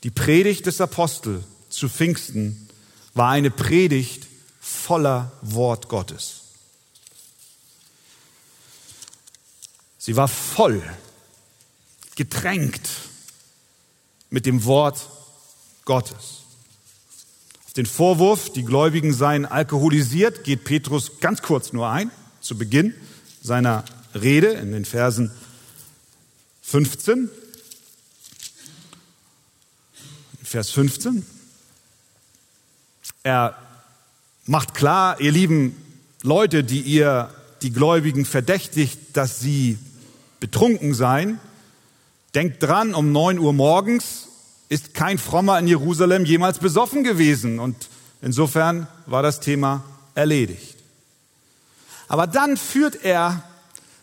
die 0.04 0.10
Predigt 0.10 0.66
des 0.66 0.80
Apostel 0.80 1.42
zu 1.70 1.88
Pfingsten 1.88 2.68
war 3.14 3.30
eine 3.30 3.50
Predigt 3.50 4.28
voller 4.60 5.32
Wort 5.42 5.88
Gottes. 5.88 6.43
Sie 10.04 10.16
war 10.16 10.28
voll, 10.28 10.82
getränkt 12.14 12.90
mit 14.28 14.44
dem 14.44 14.66
Wort 14.66 15.08
Gottes. 15.86 16.42
Auf 17.64 17.72
den 17.72 17.86
Vorwurf, 17.86 18.52
die 18.52 18.66
Gläubigen 18.66 19.14
seien 19.14 19.46
alkoholisiert, 19.46 20.44
geht 20.44 20.64
Petrus 20.64 21.20
ganz 21.20 21.40
kurz 21.40 21.72
nur 21.72 21.88
ein, 21.88 22.10
zu 22.42 22.58
Beginn 22.58 22.92
seiner 23.42 23.82
Rede 24.14 24.48
in 24.48 24.72
den 24.72 24.84
Versen 24.84 25.30
15. 26.60 27.30
Vers 30.42 30.68
15. 30.68 31.24
Er 33.22 33.56
macht 34.44 34.74
klar, 34.74 35.18
ihr 35.22 35.32
lieben 35.32 35.74
Leute, 36.22 36.62
die 36.62 36.82
ihr 36.82 37.34
die 37.62 37.72
Gläubigen 37.72 38.26
verdächtigt, 38.26 38.98
dass 39.14 39.40
sie 39.40 39.78
betrunken 40.44 40.92
seien, 40.92 41.40
denkt 42.34 42.62
dran, 42.62 42.94
um 42.94 43.12
neun 43.12 43.38
Uhr 43.38 43.54
morgens 43.54 44.28
ist 44.68 44.92
kein 44.92 45.16
Frommer 45.16 45.58
in 45.58 45.66
Jerusalem 45.66 46.26
jemals 46.26 46.58
besoffen 46.58 47.02
gewesen 47.02 47.58
und 47.58 47.88
insofern 48.20 48.86
war 49.06 49.22
das 49.22 49.40
Thema 49.40 49.84
erledigt. 50.14 50.76
Aber 52.08 52.26
dann 52.26 52.58
führt 52.58 53.06
er 53.06 53.42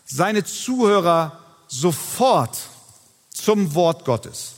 seine 0.04 0.42
Zuhörer 0.42 1.38
sofort 1.68 2.58
zum 3.30 3.76
Wort 3.76 4.04
Gottes. 4.04 4.54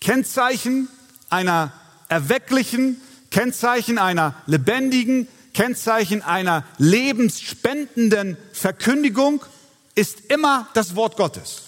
Kennzeichen 0.00 0.88
einer 1.28 1.74
erwecklichen, 2.08 3.02
Kennzeichen 3.30 3.98
einer 3.98 4.34
lebendigen, 4.46 5.28
Kennzeichen 5.52 6.22
einer 6.22 6.64
lebensspendenden 6.78 8.38
Verkündigung 8.54 9.44
ist 9.94 10.20
immer 10.28 10.68
das 10.74 10.94
Wort 10.94 11.16
Gottes. 11.16 11.62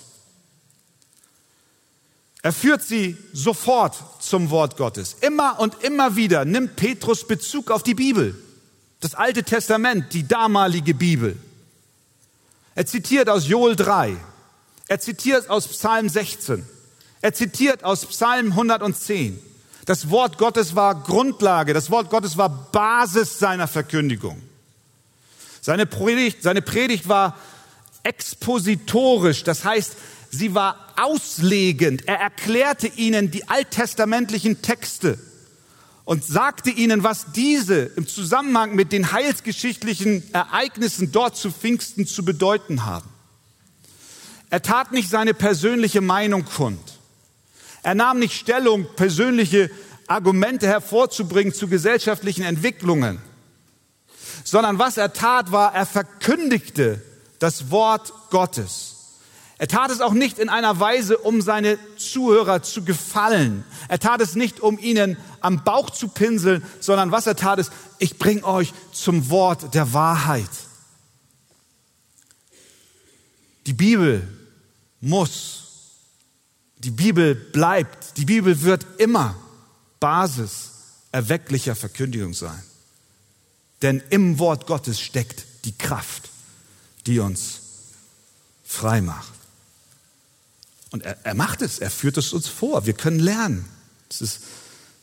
Er 2.42 2.52
führt 2.52 2.82
sie 2.82 3.16
sofort 3.32 3.96
zum 4.20 4.50
Wort 4.50 4.76
Gottes. 4.76 5.16
Immer 5.20 5.58
und 5.58 5.82
immer 5.82 6.14
wieder 6.14 6.44
nimmt 6.44 6.76
Petrus 6.76 7.26
Bezug 7.26 7.70
auf 7.70 7.82
die 7.82 7.94
Bibel, 7.94 8.40
das 9.00 9.14
Alte 9.14 9.42
Testament, 9.42 10.12
die 10.12 10.28
damalige 10.28 10.94
Bibel. 10.94 11.36
Er 12.76 12.86
zitiert 12.86 13.28
aus 13.28 13.48
Joel 13.48 13.74
3, 13.74 14.16
er 14.86 15.00
zitiert 15.00 15.50
aus 15.50 15.66
Psalm 15.66 16.08
16, 16.08 16.64
er 17.20 17.34
zitiert 17.34 17.82
aus 17.82 18.06
Psalm 18.06 18.52
110. 18.52 19.40
Das 19.86 20.10
Wort 20.10 20.38
Gottes 20.38 20.76
war 20.76 20.94
Grundlage, 21.02 21.72
das 21.72 21.90
Wort 21.90 22.10
Gottes 22.10 22.36
war 22.36 22.48
Basis 22.48 23.38
seiner 23.38 23.66
Verkündigung. 23.66 24.42
Seine 25.60 25.86
Predigt, 25.86 26.44
seine 26.44 26.62
Predigt 26.62 27.08
war 27.08 27.36
expositorisch, 28.06 29.42
das 29.42 29.64
heißt, 29.64 29.96
sie 30.30 30.54
war 30.54 30.94
auslegend. 30.96 32.06
Er 32.06 32.20
erklärte 32.20 32.86
ihnen 32.86 33.30
die 33.30 33.48
alttestamentlichen 33.48 34.62
Texte 34.62 35.18
und 36.04 36.24
sagte 36.24 36.70
ihnen, 36.70 37.02
was 37.02 37.32
diese 37.32 37.90
im 37.96 38.06
Zusammenhang 38.06 38.76
mit 38.76 38.92
den 38.92 39.10
heilsgeschichtlichen 39.10 40.22
Ereignissen 40.32 41.10
dort 41.10 41.36
zu 41.36 41.50
Pfingsten 41.50 42.06
zu 42.06 42.24
bedeuten 42.24 42.84
haben. 42.84 43.08
Er 44.50 44.62
tat 44.62 44.92
nicht 44.92 45.10
seine 45.10 45.34
persönliche 45.34 46.00
Meinung 46.00 46.44
kund. 46.44 46.98
Er 47.82 47.96
nahm 47.96 48.20
nicht 48.20 48.34
Stellung, 48.34 48.86
persönliche 48.94 49.68
Argumente 50.06 50.68
hervorzubringen 50.68 51.52
zu 51.52 51.66
gesellschaftlichen 51.66 52.44
Entwicklungen, 52.44 53.18
sondern 54.44 54.78
was 54.78 54.96
er 54.96 55.12
tat, 55.12 55.50
war, 55.50 55.74
er 55.74 55.86
verkündigte 55.86 57.02
das 57.38 57.70
Wort 57.70 58.12
Gottes. 58.30 58.96
Er 59.58 59.68
tat 59.68 59.90
es 59.90 60.00
auch 60.00 60.12
nicht 60.12 60.38
in 60.38 60.50
einer 60.50 60.80
Weise, 60.80 61.16
um 61.16 61.40
seine 61.40 61.78
Zuhörer 61.96 62.62
zu 62.62 62.84
gefallen. 62.84 63.64
Er 63.88 63.98
tat 63.98 64.20
es 64.20 64.34
nicht, 64.34 64.60
um 64.60 64.78
ihnen 64.78 65.16
am 65.40 65.64
Bauch 65.64 65.88
zu 65.88 66.08
pinseln, 66.08 66.62
sondern 66.80 67.10
was 67.10 67.26
er 67.26 67.36
tat 67.36 67.58
ist, 67.58 67.72
ich 67.98 68.18
bringe 68.18 68.44
euch 68.44 68.74
zum 68.92 69.30
Wort 69.30 69.74
der 69.74 69.94
Wahrheit. 69.94 70.50
Die 73.66 73.72
Bibel 73.72 74.28
muss, 75.00 75.62
die 76.78 76.90
Bibel 76.90 77.34
bleibt, 77.34 78.18
die 78.18 78.26
Bibel 78.26 78.62
wird 78.62 78.86
immer 78.98 79.34
Basis 79.98 80.72
erwecklicher 81.12 81.74
Verkündigung 81.74 82.34
sein. 82.34 82.62
Denn 83.82 84.02
im 84.10 84.38
Wort 84.38 84.66
Gottes 84.66 85.00
steckt 85.00 85.44
die 85.64 85.76
Kraft, 85.76 86.28
die 87.06 87.18
uns 87.18 87.60
frei 88.64 89.00
macht. 89.00 89.32
Und 90.90 91.04
er, 91.04 91.18
er 91.24 91.34
macht 91.34 91.62
es, 91.62 91.78
er 91.78 91.90
führt 91.90 92.16
es 92.16 92.32
uns 92.32 92.48
vor. 92.48 92.86
Wir 92.86 92.94
können 92.94 93.18
lernen. 93.18 93.64
Es 94.10 94.20
ist, 94.20 94.40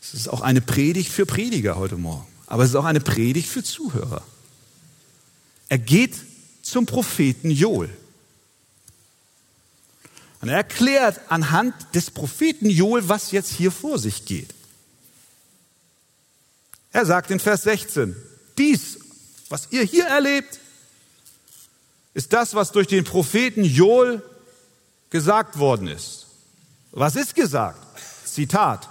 es 0.02 0.14
ist 0.14 0.28
auch 0.28 0.40
eine 0.40 0.60
Predigt 0.60 1.10
für 1.10 1.26
Prediger 1.26 1.76
heute 1.76 1.96
Morgen, 1.96 2.26
aber 2.46 2.62
es 2.62 2.70
ist 2.70 2.76
auch 2.76 2.84
eine 2.84 3.00
Predigt 3.00 3.48
für 3.48 3.62
Zuhörer. 3.62 4.22
Er 5.68 5.78
geht 5.78 6.14
zum 6.62 6.86
Propheten 6.86 7.50
Joel. 7.50 7.90
Und 10.40 10.50
er 10.50 10.56
erklärt 10.56 11.20
anhand 11.28 11.74
des 11.94 12.10
Propheten 12.10 12.68
Joel, 12.68 13.08
was 13.08 13.30
jetzt 13.30 13.52
hier 13.52 13.70
vor 13.70 13.98
sich 13.98 14.26
geht. 14.26 14.52
Er 16.92 17.06
sagt 17.06 17.30
in 17.30 17.40
Vers 17.40 17.62
16, 17.62 18.14
dies, 18.58 18.98
was 19.48 19.68
ihr 19.70 19.82
hier 19.82 20.04
erlebt, 20.04 20.60
ist 22.14 22.32
das, 22.32 22.54
was 22.54 22.72
durch 22.72 22.86
den 22.86 23.04
Propheten 23.04 23.64
Joel 23.64 24.22
gesagt 25.10 25.58
worden 25.58 25.88
ist. 25.88 26.26
Was 26.92 27.16
ist 27.16 27.34
gesagt? 27.34 27.78
Zitat 28.24 28.88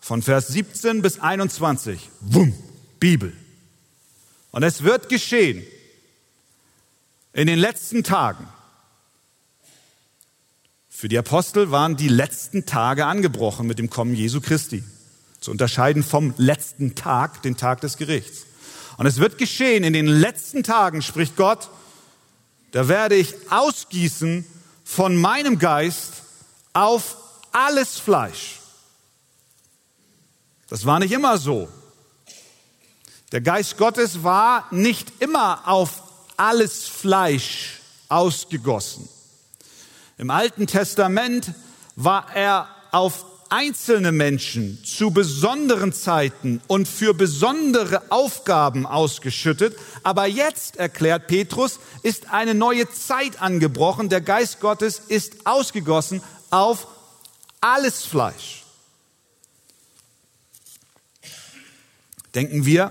von 0.00 0.22
Vers 0.22 0.48
17 0.48 1.02
bis 1.02 1.20
21. 1.20 2.10
Wumm, 2.20 2.54
Bibel. 2.98 3.36
Und 4.50 4.62
es 4.62 4.82
wird 4.82 5.08
geschehen 5.08 5.62
in 7.32 7.46
den 7.46 7.58
letzten 7.58 8.02
Tagen. 8.02 8.48
Für 10.88 11.08
die 11.08 11.18
Apostel 11.18 11.70
waren 11.70 11.96
die 11.96 12.08
letzten 12.08 12.64
Tage 12.64 13.06
angebrochen 13.06 13.66
mit 13.66 13.78
dem 13.78 13.90
Kommen 13.90 14.14
Jesu 14.14 14.40
Christi. 14.40 14.84
Zu 15.40 15.50
unterscheiden 15.50 16.02
vom 16.02 16.34
letzten 16.36 16.94
Tag, 16.94 17.42
den 17.42 17.56
Tag 17.56 17.80
des 17.80 17.96
Gerichts. 17.96 18.46
Und 18.98 19.06
es 19.06 19.18
wird 19.18 19.38
geschehen 19.38 19.84
in 19.84 19.94
den 19.94 20.06
letzten 20.06 20.62
Tagen, 20.62 21.02
spricht 21.02 21.36
Gott, 21.36 21.70
da 22.72 22.88
werde 22.88 23.14
ich 23.14 23.34
ausgießen 23.50 24.44
von 24.84 25.16
meinem 25.16 25.58
Geist 25.58 26.14
auf 26.72 27.16
alles 27.52 27.98
Fleisch. 27.98 28.60
Das 30.68 30.86
war 30.86 30.98
nicht 30.98 31.12
immer 31.12 31.38
so. 31.38 31.68
Der 33.30 33.40
Geist 33.40 33.76
Gottes 33.76 34.24
war 34.24 34.66
nicht 34.70 35.20
immer 35.20 35.68
auf 35.68 36.02
alles 36.36 36.88
Fleisch 36.88 37.80
ausgegossen. 38.08 39.08
Im 40.18 40.30
Alten 40.30 40.66
Testament 40.66 41.52
war 41.96 42.34
er 42.34 42.68
auf 42.90 43.24
einzelne 43.52 44.12
Menschen 44.12 44.82
zu 44.82 45.10
besonderen 45.10 45.92
Zeiten 45.92 46.62
und 46.68 46.88
für 46.88 47.12
besondere 47.12 48.10
Aufgaben 48.10 48.86
ausgeschüttet. 48.86 49.76
Aber 50.02 50.26
jetzt, 50.26 50.76
erklärt 50.76 51.26
Petrus, 51.26 51.78
ist 52.02 52.30
eine 52.30 52.54
neue 52.54 52.90
Zeit 52.90 53.42
angebrochen. 53.42 54.08
Der 54.08 54.22
Geist 54.22 54.60
Gottes 54.60 55.02
ist 55.06 55.46
ausgegossen 55.46 56.22
auf 56.48 56.88
alles 57.60 58.06
Fleisch. 58.06 58.64
Denken 62.34 62.64
wir 62.64 62.90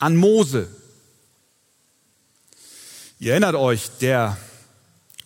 an 0.00 0.16
Mose. 0.16 0.68
Ihr 3.20 3.30
erinnert 3.30 3.54
euch, 3.54 3.88
der 4.00 4.36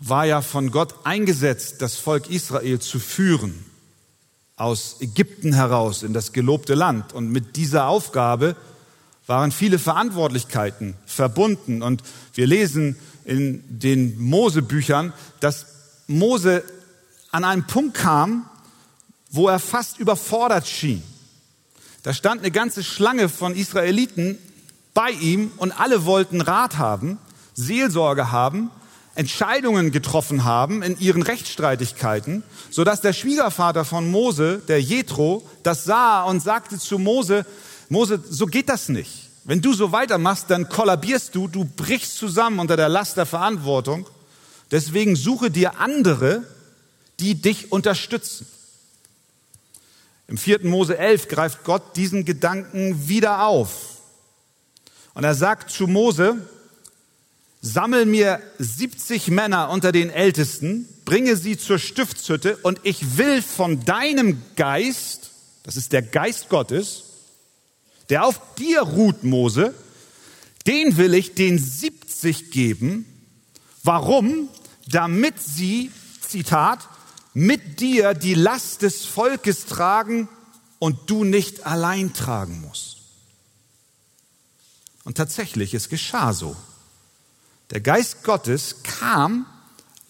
war 0.01 0.27
ja 0.27 0.43
von 0.43 0.71
Gott 0.71 0.95
eingesetzt, 1.05 1.77
das 1.81 1.97
Volk 1.97 2.29
Israel 2.29 2.79
zu 2.79 3.01
führen 3.01 3.68
aus 4.59 4.97
Ägypten 5.01 5.55
heraus 5.55 6.03
in 6.03 6.13
das 6.13 6.33
gelobte 6.33 6.75
Land. 6.75 7.13
Und 7.15 7.31
mit 7.31 7.57
dieser 7.57 7.87
Aufgabe 7.87 8.57
waren 9.27 9.53
viele 9.53 9.79
Verantwortlichkeiten 9.79 10.95
verbunden. 11.07 11.83
Und 11.83 12.03
wir 12.35 12.47
lesen 12.47 12.97
in 13.25 13.63
den 13.69 14.21
Mosebüchern, 14.21 15.13
dass 15.41 15.67
Mose 16.07 16.65
an 17.31 17.45
einen 17.45 17.67
Punkt 17.67 17.95
kam, 17.95 18.49
wo 19.31 19.49
er 19.49 19.59
fast 19.59 19.99
überfordert 19.99 20.67
schien. 20.67 21.03
Da 22.03 22.15
stand 22.15 22.41
eine 22.41 22.51
ganze 22.51 22.83
Schlange 22.83 23.29
von 23.29 23.55
Israeliten 23.55 24.39
bei 24.95 25.11
ihm 25.11 25.53
und 25.59 25.79
alle 25.79 26.07
wollten 26.07 26.41
Rat 26.41 26.79
haben, 26.79 27.19
Seelsorge 27.55 28.33
haben 28.33 28.71
Entscheidungen 29.19 29.91
getroffen 29.91 30.45
haben 30.45 30.81
in 30.85 30.97
ihren 31.01 31.23
Rechtsstreitigkeiten, 31.23 32.45
so 32.71 32.85
dass 32.85 33.01
der 33.01 33.13
Schwiegervater 33.13 33.85
von 33.85 34.09
Mose, 34.09 34.63
der 34.69 34.81
Jethro, 34.81 35.43
das 35.65 35.83
sah 35.83 36.23
und 36.23 36.41
sagte 36.41 36.79
zu 36.79 37.01
Mose, 37.01 37.45
Mose, 37.89 38.23
so 38.31 38.47
geht 38.47 38.69
das 38.69 38.89
nicht. 38.89 39.29
Wenn 39.43 39.61
du 39.61 39.73
so 39.73 39.91
weitermachst, 39.91 40.51
dann 40.51 40.69
kollabierst 40.69 41.35
du, 41.35 41.49
du 41.49 41.65
brichst 41.65 42.17
zusammen 42.17 42.61
unter 42.61 42.77
der 42.77 42.89
Last 42.89 43.17
der 43.17 43.27
Verantwortung. 43.27 44.07
Deswegen 44.71 45.17
suche 45.17 45.51
dir 45.51 45.81
andere, 45.81 46.45
die 47.19 47.35
dich 47.35 47.73
unterstützen. 47.73 48.47
Im 50.29 50.39
vierten 50.39 50.69
Mose 50.69 50.97
11 50.97 51.27
greift 51.27 51.65
Gott 51.65 51.97
diesen 51.97 52.25
Gedanken 52.25 53.09
wieder 53.09 53.47
auf. 53.47 53.97
Und 55.15 55.25
er 55.25 55.35
sagt 55.35 55.71
zu 55.71 55.89
Mose, 55.89 56.37
sammel 57.61 58.07
mir 58.07 58.41
70 58.59 59.29
Männer 59.29 59.71
unter 59.71 59.93
den 59.93 60.11
Ältesten, 60.11 60.89
bringe 61.05 61.37
sie 61.37 61.59
zur 61.59 61.79
Stiftshütte 61.79 62.57
und 62.59 62.81
ich 62.83 63.17
will 63.19 63.43
von 63.43 63.85
deinem 63.85 64.43
Geist, 64.57 65.31
das 65.65 65.77
ist 65.77 65.93
der 65.93 66.03
Geist 66.03 66.49
Gottes, 66.49 67.05
der 68.11 68.25
auf 68.25 68.41
dir 68.57 68.83
ruht, 68.83 69.25
Mose, 69.25 69.75
den 70.67 70.97
will 70.97 71.15
ich 71.15 71.35
den 71.35 71.59
70 71.59 72.51
geben. 72.51 73.07
Warum? 73.83 74.49
Damit 74.87 75.41
sie, 75.41 75.91
Zitat, 76.21 76.89
mit 77.35 77.81
dir 77.81 78.15
die 78.15 78.35
Last 78.35 78.83
des 78.83 79.05
Volkes 79.05 79.67
tragen 79.67 80.29
und 80.79 81.11
du 81.11 81.25
nicht 81.25 81.67
allein 81.67 82.13
tragen 82.13 82.61
musst. 82.61 82.99
Und 85.05 85.17
tatsächlich, 85.17 85.75
es 85.75 85.89
geschah 85.89 86.33
so. 86.33 86.57
Der 87.71 87.81
Geist 87.81 88.25
Gottes 88.25 88.77
kam 88.83 89.47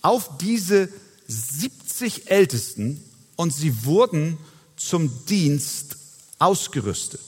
auf 0.03 0.39
diese 0.39 0.89
70 1.27 2.31
Ältesten 2.31 3.03
und 3.37 3.53
sie 3.53 3.85
wurden 3.85 4.39
zum 4.77 5.27
Dienst 5.27 5.97
ausgerüstet. 6.39 7.21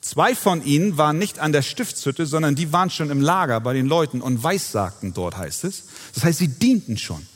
Zwei 0.00 0.34
von 0.34 0.62
ihnen 0.64 0.98
waren 0.98 1.16
nicht 1.16 1.38
an 1.38 1.52
der 1.52 1.62
Stiftshütte, 1.62 2.26
sondern 2.26 2.54
die 2.54 2.72
waren 2.72 2.90
schon 2.90 3.08
im 3.08 3.22
Lager 3.22 3.58
bei 3.60 3.72
den 3.72 3.86
Leuten 3.86 4.20
und 4.20 4.42
weissagten 4.42 5.14
dort, 5.14 5.38
heißt 5.38 5.64
es. 5.64 5.84
Das 6.14 6.24
heißt, 6.24 6.40
sie 6.40 6.48
dienten 6.48 6.98
schon. 6.98 7.26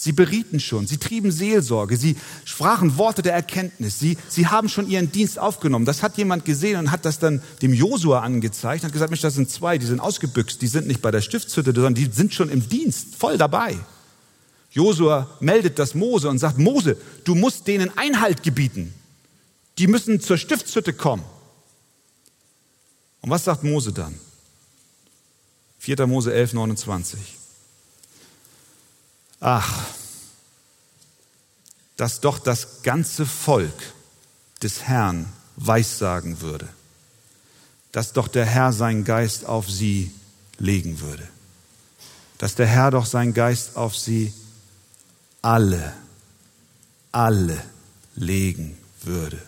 Sie 0.00 0.12
berieten 0.12 0.60
schon, 0.60 0.86
sie 0.86 0.98
trieben 0.98 1.32
Seelsorge, 1.32 1.96
sie 1.96 2.16
sprachen 2.44 2.98
Worte 2.98 3.20
der 3.20 3.34
Erkenntnis, 3.34 3.98
sie, 3.98 4.16
sie 4.28 4.46
haben 4.46 4.68
schon 4.68 4.88
ihren 4.88 5.10
Dienst 5.10 5.40
aufgenommen. 5.40 5.86
Das 5.86 6.04
hat 6.04 6.16
jemand 6.16 6.44
gesehen 6.44 6.78
und 6.78 6.92
hat 6.92 7.04
das 7.04 7.18
dann 7.18 7.42
dem 7.62 7.74
Josua 7.74 8.20
angezeigt 8.20 8.84
und 8.84 8.86
hat 8.86 8.92
gesagt, 8.92 9.10
Mensch, 9.10 9.22
das 9.22 9.34
sind 9.34 9.50
zwei, 9.50 9.76
die 9.76 9.86
sind 9.86 9.98
ausgebüxt, 9.98 10.62
die 10.62 10.68
sind 10.68 10.86
nicht 10.86 11.02
bei 11.02 11.10
der 11.10 11.20
Stiftshütte, 11.20 11.72
sondern 11.74 11.96
die 11.96 12.04
sind 12.12 12.32
schon 12.32 12.48
im 12.48 12.68
Dienst, 12.68 13.16
voll 13.16 13.38
dabei. 13.38 13.76
Josua 14.70 15.28
meldet 15.40 15.80
das 15.80 15.96
Mose 15.96 16.28
und 16.28 16.38
sagt, 16.38 16.58
Mose, 16.58 16.96
du 17.24 17.34
musst 17.34 17.66
denen 17.66 17.90
Einhalt 17.98 18.44
gebieten. 18.44 18.94
Die 19.78 19.88
müssen 19.88 20.20
zur 20.20 20.38
Stiftshütte 20.38 20.92
kommen. 20.92 21.24
Und 23.20 23.30
was 23.30 23.42
sagt 23.42 23.64
Mose 23.64 23.92
dann? 23.92 24.14
4. 25.80 26.06
Mose 26.06 26.32
11, 26.32 26.52
29. 26.52 27.37
Ach, 29.40 29.86
dass 31.96 32.20
doch 32.20 32.38
das 32.38 32.82
ganze 32.82 33.26
Volk 33.26 33.74
des 34.62 34.82
Herrn 34.82 35.26
weissagen 35.56 36.40
würde, 36.40 36.68
dass 37.92 38.12
doch 38.12 38.28
der 38.28 38.46
Herr 38.46 38.72
seinen 38.72 39.04
Geist 39.04 39.46
auf 39.46 39.70
sie 39.70 40.12
legen 40.58 41.00
würde, 41.00 41.26
dass 42.38 42.54
der 42.54 42.66
Herr 42.66 42.90
doch 42.90 43.06
seinen 43.06 43.34
Geist 43.34 43.76
auf 43.76 43.96
sie 43.96 44.32
alle, 45.42 45.92
alle 47.12 47.62
legen 48.14 48.76
würde, 49.02 49.40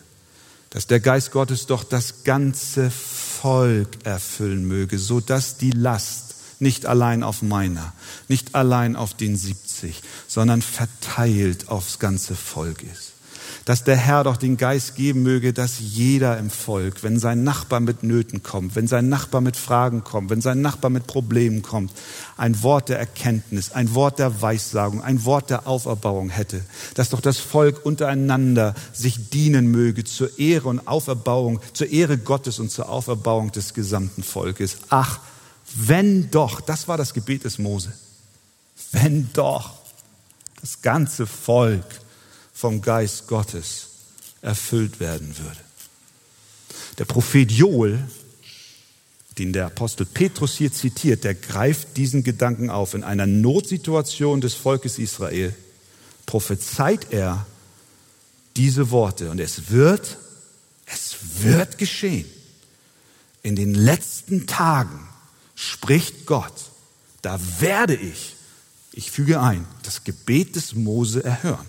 dass 0.70 0.86
der 0.86 1.00
Geist 1.00 1.32
Gottes 1.32 1.66
doch 1.66 1.84
das 1.84 2.24
ganze 2.24 2.90
Volk 2.90 4.04
erfüllen 4.04 4.66
möge, 4.66 4.98
so 4.98 5.20
dass 5.20 5.56
die 5.56 5.72
Last 5.72 6.34
nicht 6.60 6.86
allein 6.86 7.22
auf 7.22 7.42
meiner, 7.42 7.92
nicht 8.28 8.54
allein 8.54 8.96
auf 8.96 9.14
den 9.14 9.36
70, 9.36 10.02
sondern 10.28 10.62
verteilt 10.62 11.68
aufs 11.68 11.98
ganze 11.98 12.34
Volk 12.34 12.82
ist 12.82 13.10
dass 13.64 13.84
der 13.84 13.96
Herr 13.96 14.24
doch 14.24 14.36
den 14.36 14.56
Geist 14.56 14.96
geben 14.96 15.22
möge, 15.22 15.52
dass 15.52 15.78
jeder 15.78 16.38
im 16.38 16.50
Volk, 16.50 17.02
wenn 17.02 17.18
sein 17.18 17.44
Nachbar 17.44 17.80
mit 17.80 18.02
Nöten 18.02 18.42
kommt, 18.42 18.76
wenn 18.76 18.86
sein 18.86 19.08
Nachbar 19.08 19.40
mit 19.40 19.56
Fragen 19.56 20.02
kommt, 20.04 20.30
wenn 20.30 20.40
sein 20.40 20.60
Nachbar 20.60 20.90
mit 20.90 21.06
Problemen 21.06 21.62
kommt, 21.62 21.92
ein 22.36 22.62
Wort 22.62 22.88
der 22.88 22.98
Erkenntnis, 22.98 23.72
ein 23.72 23.94
Wort 23.94 24.18
der 24.18 24.42
Weissagung, 24.42 25.02
ein 25.02 25.24
Wort 25.24 25.50
der 25.50 25.66
Auferbauung 25.66 26.30
hätte, 26.30 26.62
dass 26.94 27.10
doch 27.10 27.20
das 27.20 27.38
Volk 27.38 27.84
untereinander 27.84 28.74
sich 28.92 29.30
dienen 29.30 29.70
möge 29.70 30.04
zur 30.04 30.38
Ehre 30.38 30.68
und 30.68 30.86
Auferbauung, 30.88 31.60
zur 31.72 31.88
Ehre 31.88 32.18
Gottes 32.18 32.58
und 32.58 32.70
zur 32.70 32.88
Auferbauung 32.88 33.52
des 33.52 33.74
gesamten 33.74 34.22
Volkes. 34.22 34.78
Ach, 34.88 35.20
wenn 35.74 36.30
doch, 36.30 36.60
das 36.60 36.88
war 36.88 36.96
das 36.96 37.14
Gebet 37.14 37.44
des 37.44 37.58
Mose, 37.58 37.92
wenn 38.92 39.32
doch 39.32 39.78
das 40.60 40.82
ganze 40.82 41.26
Volk 41.26 41.84
vom 42.52 42.82
Geist 42.82 43.26
Gottes 43.26 43.88
erfüllt 44.42 45.00
werden 45.00 45.36
würde. 45.38 45.60
Der 46.98 47.04
Prophet 47.04 47.50
Joel, 47.50 47.98
den 49.38 49.52
der 49.52 49.66
Apostel 49.66 50.04
Petrus 50.04 50.56
hier 50.56 50.72
zitiert, 50.72 51.24
der 51.24 51.34
greift 51.34 51.96
diesen 51.96 52.22
Gedanken 52.24 52.68
auf. 52.68 52.94
In 52.94 53.04
einer 53.04 53.26
Notsituation 53.26 54.40
des 54.40 54.54
Volkes 54.54 54.98
Israel 54.98 55.54
prophezeit 56.26 57.12
er 57.12 57.46
diese 58.56 58.90
Worte 58.90 59.30
und 59.30 59.40
es 59.40 59.70
wird, 59.70 60.18
es 60.84 61.16
wird 61.42 61.78
geschehen. 61.78 62.26
In 63.42 63.56
den 63.56 63.74
letzten 63.74 64.46
Tagen 64.46 65.09
spricht 65.60 66.26
Gott, 66.26 66.54
da 67.22 67.38
werde 67.58 67.94
ich, 67.94 68.36
ich 68.92 69.10
füge 69.10 69.40
ein, 69.40 69.66
das 69.82 70.04
Gebet 70.04 70.56
des 70.56 70.74
Mose 70.74 71.22
erhören 71.22 71.66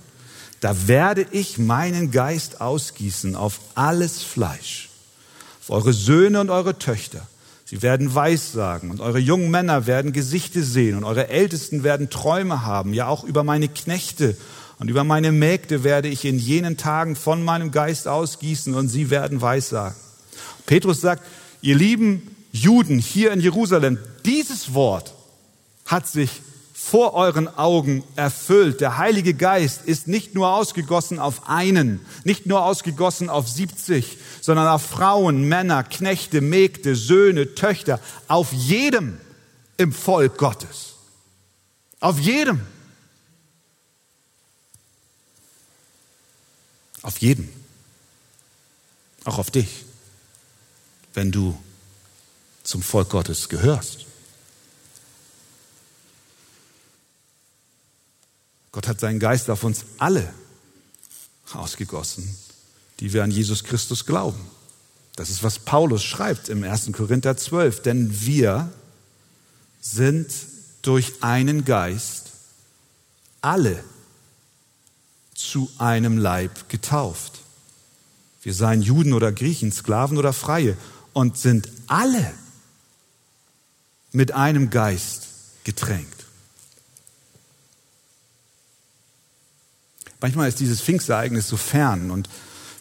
da 0.62 0.88
werde 0.88 1.25
ich 1.32 1.58
meinen 1.58 2.12
Geist 2.12 2.62
ausgießen 2.62 3.36
auf 3.36 3.60
alles 3.73 4.21
Fleisch, 4.21 4.89
auf 5.60 5.71
eure 5.71 5.91
Söhne 5.91 6.39
und 6.39 6.51
eure 6.51 6.77
Töchter. 6.77 7.27
Sie 7.65 7.82
werden 7.82 8.13
Weissagen 8.13 8.91
und 8.91 9.01
eure 9.01 9.17
jungen 9.17 9.49
Männer 9.49 9.88
werden 9.88 10.13
Gesichte 10.13 10.63
sehen 10.63 10.95
und 10.97 11.04
eure 11.04 11.30
Ältesten 11.30 11.84
werden 11.84 12.10
Träume 12.10 12.63
haben. 12.63 12.93
Ja, 12.93 13.08
auch 13.08 13.23
über 13.23 13.43
meine 13.43 13.69
Knechte 13.69 14.38
und 14.77 14.89
über 14.89 15.04
meine 15.04 15.32
Mägde 15.32 15.84
werde 15.84 16.10
ich 16.10 16.25
in 16.25 16.38
jenen 16.38 16.77
Tagen 16.77 17.15
von 17.15 17.43
meinem 17.43 17.71
Geist 17.71 18.08
ausgießen 18.08 18.75
und 18.75 18.88
sie 18.88 19.10
werden 19.10 19.41
Weissagen. 19.41 19.95
Petrus 20.67 21.01
sagt, 21.01 21.23
ihr 21.62 21.75
lieben 21.75 22.36
Juden 22.51 22.99
hier 22.99 23.31
in 23.31 23.39
Jerusalem, 23.39 23.97
dieses 24.25 24.73
Wort 24.73 25.13
hat 25.85 26.07
sich 26.07 26.41
vor 26.73 27.13
euren 27.13 27.47
Augen 27.47 28.03
erfüllt. 28.15 28.81
Der 28.81 28.97
Heilige 28.97 29.33
Geist 29.33 29.85
ist 29.85 30.07
nicht 30.07 30.33
nur 30.33 30.53
ausgegossen 30.53 31.19
auf 31.19 31.47
einen, 31.47 32.03
nicht 32.23 32.47
nur 32.47 32.65
ausgegossen 32.65 33.29
auf 33.29 33.47
70, 33.47 34.17
sondern 34.41 34.67
auf 34.67 34.81
Frauen, 34.81 35.47
Männer, 35.47 35.83
Knechte, 35.83 36.41
Mägde, 36.41 36.95
Söhne, 36.95 37.53
Töchter, 37.55 37.99
auf 38.27 38.51
jedem 38.51 39.19
im 39.77 39.93
Volk 39.93 40.37
Gottes. 40.37 40.95
Auf 41.99 42.19
jedem. 42.19 42.61
Auf 47.03 47.19
jedem. 47.19 47.47
Auch 49.23 49.37
auf 49.37 49.51
dich, 49.51 49.85
wenn 51.13 51.31
du 51.31 51.57
zum 52.63 52.82
Volk 52.82 53.10
Gottes 53.10 53.50
gehörst. 53.50 54.06
Gott 58.71 58.88
hat 58.88 59.00
seinen 59.00 59.19
Geist 59.19 59.50
auf 59.50 59.63
uns 59.63 59.86
alle 59.97 60.34
ausgegossen, 61.54 62.36
die 63.00 63.12
wir 63.12 63.24
an 63.24 63.32
Jesus 63.32 63.63
Christus 63.63 64.06
glauben. 64.06 64.39
Das 65.15 65.30
ist, 65.30 65.43
was 65.43 65.60
Paulus 65.60 66.04
schreibt 66.04 66.50
im 66.50 66.63
1. 66.63 66.91
Korinther 66.93 67.36
12. 67.36 67.82
Denn 67.82 68.21
wir 68.21 68.71
sind 69.82 70.32
durch 70.82 71.21
einen 71.21 71.65
Geist 71.65 72.32
alle 73.41 73.84
zu 75.36 75.69
einem 75.78 76.17
Leib 76.17 76.69
getauft. 76.69 77.39
Wir 78.41 78.54
seien 78.54 78.82
Juden 78.82 79.13
oder 79.13 79.32
Griechen, 79.32 79.71
Sklaven 79.71 80.17
oder 80.17 80.34
Freie 80.34 80.78
und 81.13 81.38
sind 81.38 81.69
alle 81.88 82.34
mit 84.12 84.32
einem 84.34 84.69
Geist 84.69 85.28
getränkt. 85.63 86.26
Manchmal 90.19 90.50
ist 90.50 90.60
dieses 90.60 90.82
Pfingstereignis 90.82 91.47
so 91.47 91.58
fern 91.58 92.12
und 92.12 92.30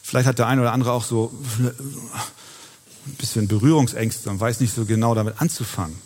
vielleicht 0.03 0.27
hat 0.27 0.39
der 0.39 0.47
eine 0.47 0.61
oder 0.61 0.73
andere 0.73 0.93
auch 0.93 1.05
so 1.05 1.33
ein 1.59 3.15
bisschen 3.17 3.49
Berührungsängste 3.49 4.29
und 4.29 4.41
weiß 4.41 4.61
nicht 4.61 4.75
so 4.75 4.85
genau 4.85 5.15
damit 5.15 5.41
anzufangen. 5.41 5.97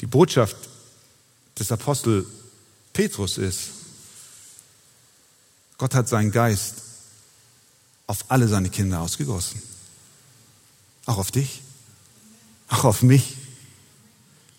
Die 0.00 0.06
Botschaft 0.06 0.56
des 1.58 1.70
Apostel 1.70 2.26
Petrus 2.92 3.38
ist, 3.38 3.70
Gott 5.76 5.94
hat 5.94 6.08
seinen 6.08 6.30
Geist 6.30 6.76
auf 8.06 8.24
alle 8.28 8.48
seine 8.48 8.70
Kinder 8.70 9.00
ausgegossen. 9.00 9.62
Auch 11.06 11.18
auf 11.18 11.30
dich, 11.30 11.62
auch 12.74 12.84
auf 12.84 13.02
mich. 13.02 13.36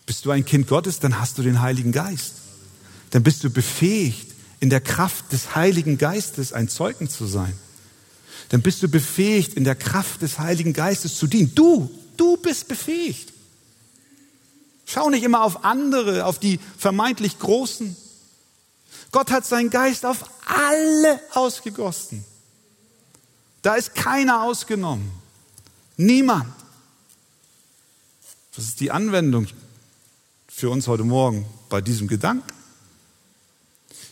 Bist 0.06 0.26
du 0.26 0.32
ein 0.32 0.46
Kind 0.46 0.68
Gottes, 0.68 1.00
dann 1.00 1.20
hast 1.20 1.38
du 1.38 1.44
den 1.44 1.62
Heiligen 1.62 1.92
Geist. 1.92 2.34
Dann 3.12 3.24
bist 3.24 3.44
du 3.44 3.50
befähigt, 3.50 4.34
in 4.60 4.70
der 4.70 4.82
Kraft 4.82 5.32
des 5.32 5.56
Heiligen 5.56 5.98
Geistes 5.98 6.54
ein 6.54 6.70
Zeugen 6.70 7.10
zu 7.10 7.26
sein. 7.26 7.54
Dann 8.50 8.62
bist 8.62 8.82
du 8.84 8.88
befähigt, 8.88 9.56
in 9.56 9.64
der 9.64 9.76
Kraft 9.76 10.22
des 10.22 10.40
Heiligen 10.40 10.74
Geistes 10.74 11.18
zu 11.18 11.28
dienen. 11.28 11.54
Du, 11.56 11.90
du 12.18 12.38
bist 12.38 12.68
befähigt. 12.68 13.34
Schau 14.86 15.10
nicht 15.10 15.24
immer 15.24 15.44
auf 15.44 15.66
andere, 15.66 16.26
auf 16.26 16.40
die 16.40 16.60
vermeintlich 16.78 17.40
Großen. 17.40 17.96
Gott 19.12 19.32
hat 19.32 19.46
seinen 19.46 19.70
Geist 19.70 20.06
auf 20.06 20.30
alle 20.46 21.20
ausgegossen. 21.34 22.24
Da 23.62 23.76
ist 23.76 23.96
keiner 23.96 24.44
ausgenommen. 24.44 25.12
Niemand. 25.98 26.54
Was 28.56 28.66
ist 28.66 28.80
die 28.80 28.92
Anwendung 28.92 29.48
für 30.48 30.70
uns 30.70 30.88
heute 30.88 31.04
Morgen 31.04 31.46
bei 31.68 31.82
diesem 31.82 32.08
Gedanken? 32.08 32.48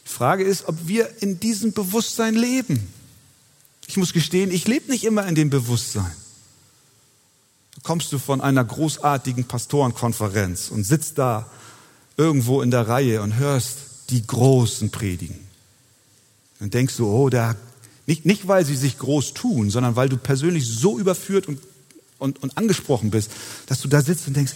Die 0.06 0.10
Frage 0.10 0.44
ist, 0.44 0.68
ob 0.68 0.88
wir 0.88 1.22
in 1.22 1.40
diesem 1.40 1.72
Bewusstsein 1.72 2.36
leben. 2.36 2.92
Ich 3.88 3.96
muss 3.96 4.12
gestehen, 4.12 4.52
ich 4.52 4.68
lebe 4.68 4.92
nicht 4.92 5.06
immer 5.06 5.26
in 5.28 5.36
dem 5.36 5.50
Bewusstsein. 5.50 6.12
Da 7.76 7.82
kommst 7.84 8.12
du 8.12 8.20
von 8.20 8.42
einer 8.42 8.66
großartigen 8.66 9.46
Pastorenkonferenz 9.46 10.70
und 10.70 10.84
sitzt 10.84 11.18
da 11.18 11.50
irgendwo 12.18 12.62
in 12.62 12.70
der 12.70 12.88
Reihe 12.88 13.22
und 13.22 13.38
hörst 13.38 13.78
die 14.10 14.28
Großen 14.28 14.92
predigen. 14.92 15.40
Dann 16.60 16.70
denkst 16.70 16.98
du, 16.98 17.08
oh, 17.08 17.30
der, 17.30 17.56
nicht, 18.08 18.26
nicht 18.26 18.48
weil 18.48 18.66
sie 18.66 18.76
sich 18.76 18.98
groß 18.98 19.34
tun, 19.34 19.70
sondern 19.70 19.96
weil 19.96 20.10
du 20.10 20.18
persönlich 20.18 20.68
so 20.68 21.00
überführt 21.00 21.48
und, 21.48 21.60
und, 22.24 22.42
und 22.42 22.58
angesprochen 22.58 23.12
bist, 23.12 23.32
dass 23.68 23.82
du 23.82 23.90
da 23.90 24.02
sitzt 24.02 24.28
und 24.28 24.36
denkst, 24.36 24.54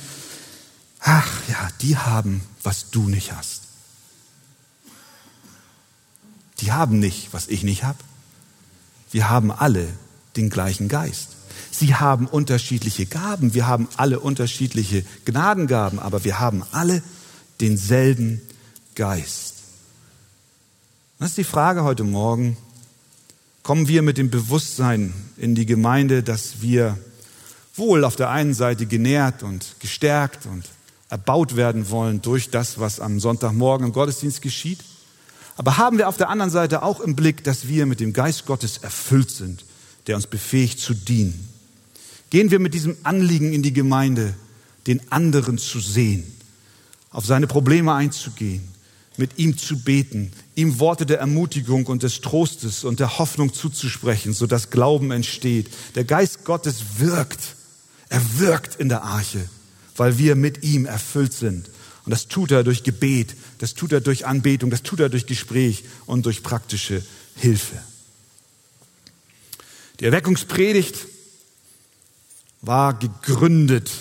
ach 1.02 1.30
ja, 1.50 1.68
die 1.82 1.98
haben, 1.98 2.42
was 2.64 2.90
du 2.90 3.10
nicht 3.10 3.34
hast. 3.34 3.64
Die 6.62 6.72
haben 6.72 7.00
nicht, 7.00 7.34
was 7.34 7.48
ich 7.50 7.64
nicht 7.64 7.84
habe. 7.84 8.00
Wir 9.12 9.30
haben 9.30 9.52
alle 9.52 9.88
den 10.38 10.50
gleichen 10.50 10.88
Geist. 10.88 11.30
Sie 11.70 11.94
haben 11.94 12.26
unterschiedliche 12.26 13.06
Gaben. 13.06 13.54
Wir 13.54 13.68
haben 13.68 13.90
alle 13.98 14.22
unterschiedliche 14.22 15.04
Gnadengaben, 15.26 16.00
aber 16.00 16.24
wir 16.24 16.40
haben 16.40 16.64
alle 16.72 17.04
denselben 17.60 18.42
Geist. 18.96 19.56
Das 21.20 21.30
ist 21.30 21.38
die 21.38 21.44
Frage 21.44 21.84
heute 21.84 22.06
Morgen. 22.06 22.58
Kommen 23.62 23.88
wir 23.88 24.02
mit 24.02 24.18
dem 24.18 24.30
Bewusstsein 24.30 25.14
in 25.36 25.54
die 25.54 25.66
Gemeinde, 25.66 26.24
dass 26.24 26.62
wir 26.62 26.98
wohl 27.78 28.04
auf 28.04 28.16
der 28.16 28.30
einen 28.30 28.54
Seite 28.54 28.86
genährt 28.86 29.44
und 29.44 29.76
gestärkt 29.80 30.46
und 30.46 30.66
erbaut 31.10 31.56
werden 31.56 31.90
wollen 31.90 32.22
durch 32.22 32.50
das, 32.50 32.80
was 32.80 33.00
am 33.00 33.20
Sonntagmorgen 33.20 33.88
im 33.88 33.94
Gottesdienst 33.94 34.42
geschieht? 34.42 34.80
Aber 35.56 35.78
haben 35.78 35.98
wir 35.98 36.08
auf 36.08 36.18
der 36.18 36.30
anderen 36.30 36.52
Seite 36.52 36.84
auch 36.84 37.00
im 37.00 37.16
Blick, 37.16 37.44
dass 37.44 37.68
wir 37.68 37.86
mit 37.86 38.00
dem 38.00 38.14
Geist 38.14 38.46
Gottes 38.46 38.78
erfüllt 38.78 39.32
sind, 39.32 39.66
der 40.06 40.16
uns 40.16 40.28
befähigt 40.28 40.80
zu 40.80 40.94
dienen? 40.94 41.50
Gehen 42.30 42.52
wir 42.52 42.60
mit 42.60 42.74
diesem 42.74 42.98
Anliegen 43.04 43.54
in 43.54 43.64
die 43.64 43.74
Gemeinde, 43.74 44.34
den 44.86 45.12
anderen 45.12 45.58
zu 45.58 45.80
sehen, 45.80 46.24
auf 47.12 47.26
seine 47.26 47.48
Probleme 47.48 47.94
einzugehen, 47.94 48.68
mit 49.18 49.40
ihm 49.40 49.58
zu 49.58 49.80
beten, 49.80 50.32
ihm 50.56 50.80
Worte 50.80 51.06
der 51.06 51.20
Ermutigung 51.20 51.88
und 51.88 52.04
des 52.04 52.22
Trostes 52.22 52.84
und 52.84 53.00
der 53.00 53.18
Hoffnung 53.18 53.54
zuzusprechen, 53.54 54.34
sodass 54.34 54.70
Glauben 54.70 55.10
entsteht. 55.12 55.70
Der 55.96 56.04
Geist 56.04 56.44
Gottes 56.44 57.00
wirkt. 57.00 57.57
Er 58.10 58.40
wirkt 58.40 58.76
in 58.76 58.90
der 58.90 59.04
Arche. 59.04 59.48
weil 59.98 60.18
wir 60.18 60.36
mit 60.36 60.64
ihm 60.64 60.86
erfüllt 60.86 61.34
sind. 61.34 61.70
Und 62.06 62.12
das 62.12 62.28
tut 62.28 62.52
er 62.52 62.64
durch 62.64 62.84
Gebet, 62.84 63.36
das 63.58 63.74
tut 63.74 63.92
er 63.92 64.00
durch 64.00 64.26
Anbetung, 64.26 64.70
das 64.70 64.84
tut 64.84 65.02
er 65.02 65.10
durch 65.10 65.26
Gespräch 65.26 65.84
und 66.06 66.26
durch 66.26 66.42
praktische 66.42 67.04
Hilfe. 67.36 67.78
Die 70.00 70.06
Erweckungspredigt 70.06 71.08
war 72.62 72.98
gegründet 72.98 73.92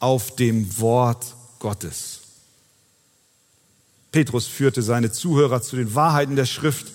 auf 0.00 0.34
dem 0.34 0.78
Wort 0.78 1.36
Gottes. 1.58 2.20
Petrus 4.10 4.46
führte 4.46 4.82
seine 4.82 5.12
Zuhörer 5.12 5.62
zu 5.62 5.76
den 5.76 5.94
Wahrheiten 5.94 6.36
der 6.36 6.46
Schrift 6.46 6.86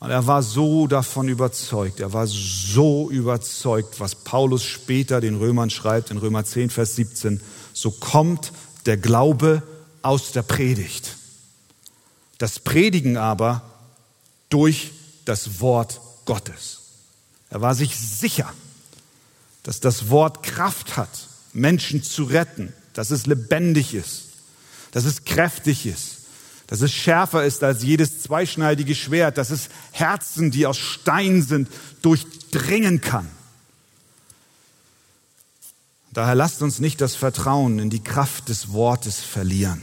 und 0.00 0.10
er 0.10 0.26
war 0.26 0.42
so 0.42 0.86
davon 0.86 1.28
überzeugt, 1.28 2.00
er 2.00 2.14
war 2.14 2.26
so 2.26 3.10
überzeugt, 3.10 4.00
was 4.00 4.14
Paulus 4.14 4.64
später 4.64 5.20
den 5.20 5.36
Römern 5.36 5.68
schreibt 5.68 6.10
in 6.10 6.16
Römer 6.16 6.44
10, 6.44 6.70
Vers 6.70 6.96
17, 6.96 7.40
so 7.74 7.90
kommt 7.90 8.52
der 8.86 8.96
Glaube 8.96 9.62
aus 10.00 10.32
der 10.32 10.42
Predigt. 10.42 11.16
Das 12.38 12.58
Predigen 12.58 13.18
aber 13.18 13.62
durch 14.48 14.92
das 15.26 15.60
Wort 15.60 16.00
Gottes. 16.24 16.80
Er 17.50 17.60
war 17.60 17.74
sich 17.74 17.94
sicher, 17.94 18.50
dass 19.62 19.80
das 19.80 20.08
Wort 20.08 20.42
Kraft 20.42 20.96
hat, 20.96 21.28
Menschen 21.52 22.02
zu 22.02 22.24
retten, 22.24 22.72
dass 22.94 23.10
es 23.10 23.26
lebendig 23.26 23.92
ist, 23.92 24.28
dass 24.92 25.04
es 25.04 25.26
kräftig 25.26 25.84
ist, 25.84 26.19
dass 26.70 26.82
es 26.82 26.92
schärfer 26.92 27.44
ist 27.44 27.64
als 27.64 27.82
jedes 27.82 28.22
zweischneidige 28.22 28.94
Schwert, 28.94 29.38
dass 29.38 29.50
es 29.50 29.70
Herzen, 29.90 30.52
die 30.52 30.66
aus 30.66 30.78
Stein 30.78 31.42
sind, 31.42 31.68
durchdringen 32.00 33.00
kann. 33.00 33.28
Daher 36.12 36.36
lasst 36.36 36.62
uns 36.62 36.78
nicht 36.78 37.00
das 37.00 37.16
Vertrauen 37.16 37.80
in 37.80 37.90
die 37.90 38.04
Kraft 38.04 38.48
des 38.48 38.72
Wortes 38.72 39.18
verlieren. 39.18 39.82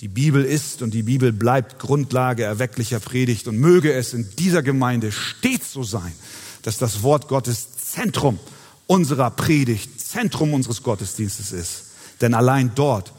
Die 0.00 0.08
Bibel 0.08 0.44
ist 0.44 0.82
und 0.82 0.92
die 0.92 1.04
Bibel 1.04 1.32
bleibt 1.32 1.78
Grundlage 1.78 2.44
erwecklicher 2.44 3.00
Predigt 3.00 3.48
und 3.48 3.56
möge 3.56 3.94
es 3.94 4.12
in 4.12 4.28
dieser 4.38 4.62
Gemeinde 4.62 5.10
stets 5.10 5.72
so 5.72 5.82
sein, 5.84 6.12
dass 6.60 6.76
das 6.76 7.02
Wort 7.02 7.28
Gottes 7.28 7.78
Zentrum 7.78 8.38
unserer 8.86 9.30
Predigt, 9.30 9.98
Zentrum 10.02 10.52
unseres 10.52 10.82
Gottesdienstes 10.82 11.50
ist. 11.52 11.84
Denn 12.20 12.34
allein 12.34 12.72
dort 12.74 13.14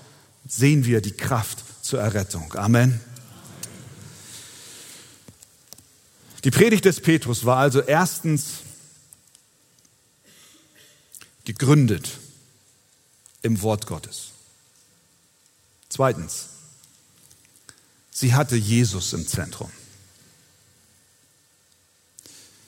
sehen 0.48 0.86
wir 0.86 1.02
die 1.02 1.12
Kraft 1.12 1.64
zur 1.82 2.00
Errettung. 2.00 2.54
Amen. 2.54 3.00
Die 6.44 6.52
Predigt 6.52 6.86
des 6.86 7.00
Petrus 7.00 7.46
war 7.46 7.58
also 7.58 7.82
erstens 7.82 8.62
gegründet 11.46 12.18
im 13.44 13.62
Wort 13.62 13.86
Gottes. 13.86 14.32
Zweitens, 15.90 16.50
sie 18.12 18.34
hatte 18.34 18.56
Jesus 18.56 19.14
im 19.14 19.28
Zentrum. 19.28 19.72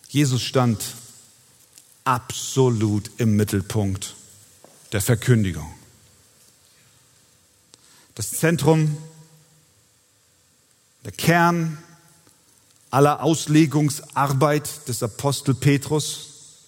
Jesus 0.10 0.44
stand 0.44 0.84
absolut 2.04 3.10
im 3.18 3.36
Mittelpunkt 3.36 4.16
der 4.92 5.02
Verkündigung. 5.02 5.74
Das 8.16 8.32
Zentrum, 8.32 8.98
der 11.04 11.12
Kern 11.12 11.78
aller 12.92 13.24
Auslegungsarbeit 13.24 14.88
des 14.88 15.02
Apostel 15.02 15.56
Petrus, 15.56 16.68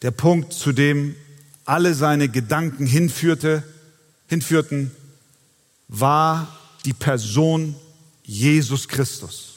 der 0.00 0.10
Punkt, 0.10 0.52
zu 0.52 0.72
dem 0.72 1.14
alle 1.66 1.92
seine 1.92 2.30
Gedanken 2.30 2.86
hinführte, 2.86 3.62
hinführten, 4.26 4.90
war 5.88 6.56
die 6.86 6.94
Person 6.94 7.76
Jesus 8.24 8.88
Christus. 8.88 9.56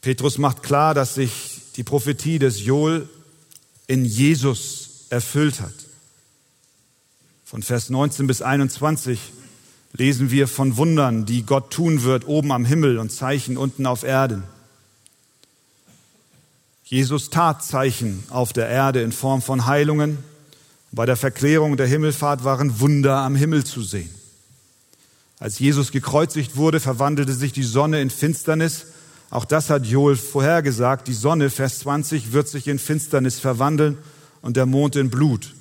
Petrus 0.00 0.36
macht 0.36 0.64
klar, 0.64 0.94
dass 0.94 1.14
sich 1.14 1.60
die 1.76 1.84
Prophetie 1.84 2.40
des 2.40 2.60
Joel 2.64 3.08
in 3.92 4.06
Jesus 4.06 5.04
erfüllt 5.10 5.60
hat. 5.60 5.74
Von 7.44 7.62
Vers 7.62 7.90
19 7.90 8.26
bis 8.26 8.40
21 8.40 9.20
lesen 9.92 10.30
wir 10.30 10.48
von 10.48 10.78
Wundern, 10.78 11.26
die 11.26 11.44
Gott 11.44 11.70
tun 11.70 12.02
wird 12.02 12.26
oben 12.26 12.52
am 12.52 12.64
Himmel 12.64 12.96
und 12.96 13.12
Zeichen 13.12 13.58
unten 13.58 13.84
auf 13.84 14.02
Erden. 14.02 14.44
Jesus 16.84 17.28
tat 17.28 17.62
Zeichen 17.62 18.24
auf 18.30 18.54
der 18.54 18.66
Erde 18.70 19.02
in 19.02 19.12
Form 19.12 19.42
von 19.42 19.66
Heilungen. 19.66 20.16
Bei 20.90 21.04
der 21.04 21.16
Verklärung 21.16 21.76
der 21.76 21.86
Himmelfahrt 21.86 22.44
waren 22.44 22.80
Wunder 22.80 23.18
am 23.18 23.36
Himmel 23.36 23.64
zu 23.64 23.82
sehen. 23.82 24.08
Als 25.38 25.58
Jesus 25.58 25.92
gekreuzigt 25.92 26.56
wurde, 26.56 26.80
verwandelte 26.80 27.34
sich 27.34 27.52
die 27.52 27.62
Sonne 27.62 28.00
in 28.00 28.08
Finsternis 28.08 28.86
auch 29.32 29.46
das 29.46 29.70
hat 29.70 29.86
Joel 29.86 30.16
vorhergesagt. 30.16 31.08
Die 31.08 31.14
Sonne, 31.14 31.48
Vers 31.48 31.78
20, 31.78 32.34
wird 32.34 32.48
sich 32.48 32.68
in 32.68 32.78
Finsternis 32.78 33.40
verwandeln 33.40 33.96
und 34.42 34.58
der 34.58 34.66
Mond 34.66 34.94
in 34.94 35.08
Blut. 35.08 35.54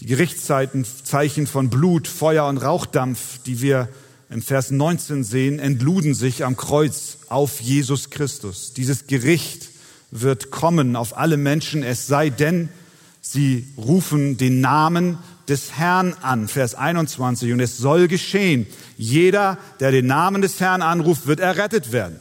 Die 0.00 0.06
Gerichtszeiten, 0.06 0.84
Zeichen 0.84 1.46
von 1.46 1.70
Blut, 1.70 2.08
Feuer 2.08 2.48
und 2.48 2.58
Rauchdampf, 2.58 3.38
die 3.46 3.62
wir 3.62 3.88
im 4.28 4.42
Vers 4.42 4.72
19 4.72 5.22
sehen, 5.22 5.60
entluden 5.60 6.14
sich 6.14 6.44
am 6.44 6.56
Kreuz 6.56 7.18
auf 7.28 7.60
Jesus 7.60 8.10
Christus. 8.10 8.72
Dieses 8.72 9.06
Gericht 9.06 9.68
wird 10.10 10.50
kommen 10.50 10.96
auf 10.96 11.16
alle 11.16 11.36
Menschen, 11.36 11.84
es 11.84 12.08
sei 12.08 12.30
denn, 12.30 12.70
sie 13.20 13.68
rufen 13.76 14.36
den 14.36 14.60
Namen 14.60 15.18
des 15.48 15.72
Herrn 15.72 16.14
an, 16.22 16.48
Vers 16.48 16.74
21. 16.74 17.52
Und 17.52 17.60
es 17.60 17.78
soll 17.78 18.08
geschehen, 18.08 18.66
jeder, 18.96 19.58
der 19.80 19.90
den 19.90 20.06
Namen 20.06 20.42
des 20.42 20.60
Herrn 20.60 20.82
anruft, 20.82 21.26
wird 21.26 21.40
errettet 21.40 21.92
werden. 21.92 22.20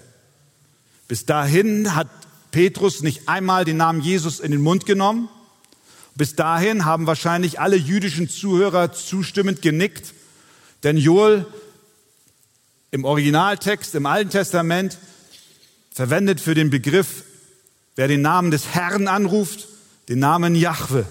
Bis 1.07 1.25
dahin 1.25 1.95
hat 1.95 2.07
Petrus 2.51 3.01
nicht 3.01 3.27
einmal 3.27 3.65
den 3.65 3.77
Namen 3.77 4.01
Jesus 4.01 4.39
in 4.39 4.51
den 4.51 4.61
Mund 4.61 4.85
genommen. 4.85 5.29
Bis 6.15 6.35
dahin 6.35 6.85
haben 6.85 7.07
wahrscheinlich 7.07 7.59
alle 7.59 7.77
jüdischen 7.77 8.29
Zuhörer 8.29 8.91
zustimmend 8.91 9.61
genickt, 9.61 10.13
denn 10.83 10.97
Joel 10.97 11.45
im 12.91 13.05
Originaltext, 13.05 13.95
im 13.95 14.05
Alten 14.05 14.29
Testament, 14.29 14.97
verwendet 15.93 16.41
für 16.41 16.55
den 16.55 16.69
Begriff, 16.69 17.23
wer 17.95 18.07
den 18.07 18.21
Namen 18.21 18.51
des 18.51 18.67
Herrn 18.73 19.07
anruft, 19.07 19.67
den 20.09 20.19
Namen 20.19 20.55
Jahwe. 20.55 21.05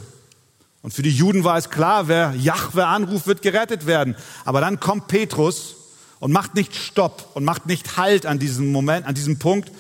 Und 0.83 0.95
für 0.95 1.03
die 1.03 1.11
Juden 1.11 1.45
war 1.45 1.59
es 1.59 1.71
klar, 1.71 2.09
wer 2.09 2.33
Jahwe 2.35 2.87
anruft, 2.87 3.27
wird 3.27 3.43
gerettet 3.43 3.87
werden. 3.87 4.17
Aber 4.45 4.61
dann 4.61 4.81
kommt 4.81 5.09
Petrus 5.09 5.77
und 6.21 6.33
macht 6.33 6.55
nicht 6.55 6.75
Stopp 6.75 7.31
und 7.35 7.45
macht 7.45 7.67
nicht 7.67 7.97
Halt 7.97 8.27
an 8.27 8.39
diesem 8.39 8.73
Moment, 8.73 9.07
an 9.07 9.15
diesem 9.15 9.39
Punkt, 9.39 9.71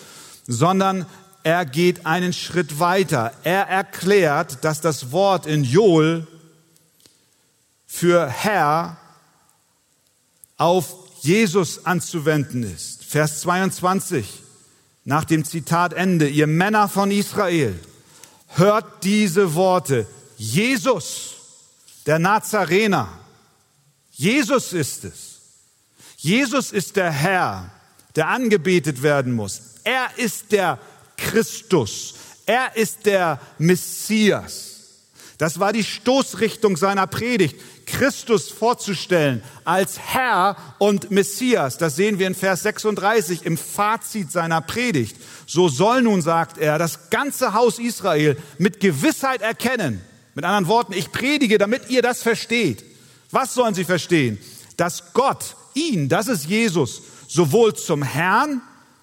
sondern 0.46 1.06
er 1.42 1.64
geht 1.64 2.04
einen 2.04 2.32
Schritt 2.32 2.80
weiter. 2.80 3.32
Er 3.44 3.66
erklärt, 3.66 4.64
dass 4.64 4.80
das 4.80 5.10
Wort 5.12 5.46
in 5.46 5.64
Joel 5.64 6.26
für 7.86 8.28
Herr 8.28 8.98
auf 10.58 10.94
Jesus 11.22 11.86
anzuwenden 11.86 12.62
ist. 12.62 13.04
Vers 13.04 13.40
22, 13.40 14.42
nach 15.04 15.24
dem 15.24 15.44
Zitatende, 15.44 16.28
ihr 16.28 16.46
Männer 16.46 16.88
von 16.88 17.10
Israel, 17.10 17.78
hört 18.48 19.04
diese 19.04 19.54
Worte. 19.54 20.06
Jesus, 20.40 21.34
der 22.06 22.18
Nazarener, 22.18 23.08
Jesus 24.10 24.72
ist 24.72 25.04
es. 25.04 25.40
Jesus 26.16 26.72
ist 26.72 26.96
der 26.96 27.10
Herr, 27.10 27.70
der 28.16 28.28
angebetet 28.28 29.02
werden 29.02 29.34
muss. 29.34 29.60
Er 29.84 30.08
ist 30.16 30.50
der 30.52 30.78
Christus. 31.18 32.14
Er 32.46 32.74
ist 32.74 33.04
der 33.04 33.38
Messias. 33.58 34.78
Das 35.36 35.60
war 35.60 35.74
die 35.74 35.84
Stoßrichtung 35.84 36.78
seiner 36.78 37.06
Predigt. 37.06 37.60
Christus 37.84 38.48
vorzustellen 38.48 39.42
als 39.66 39.98
Herr 39.98 40.56
und 40.78 41.10
Messias. 41.10 41.76
Das 41.76 41.96
sehen 41.96 42.18
wir 42.18 42.26
in 42.26 42.34
Vers 42.34 42.62
36 42.62 43.44
im 43.44 43.58
Fazit 43.58 44.32
seiner 44.32 44.62
Predigt. 44.62 45.18
So 45.46 45.68
soll 45.68 46.00
nun, 46.00 46.22
sagt 46.22 46.56
er, 46.56 46.78
das 46.78 47.10
ganze 47.10 47.52
Haus 47.52 47.78
Israel 47.78 48.38
mit 48.56 48.80
Gewissheit 48.80 49.42
erkennen, 49.42 50.00
mit 50.34 50.44
anderen 50.44 50.68
Worten, 50.68 50.92
ich 50.92 51.12
predige, 51.12 51.58
damit 51.58 51.90
ihr 51.90 52.02
das 52.02 52.22
versteht. 52.22 52.84
Was 53.30 53.54
sollen 53.54 53.74
sie 53.74 53.84
verstehen? 53.84 54.38
Dass 54.76 55.12
Gott 55.12 55.56
ihn, 55.74 56.08
das 56.08 56.28
ist 56.28 56.46
Jesus, 56.46 57.02
sowohl 57.28 57.74
zum 57.74 58.02
Herrn 58.02 58.62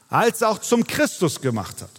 als 0.09 0.43
auch 0.43 0.59
zum 0.59 0.85
Christus 0.85 1.41
gemacht 1.41 1.81
hat. 1.81 1.89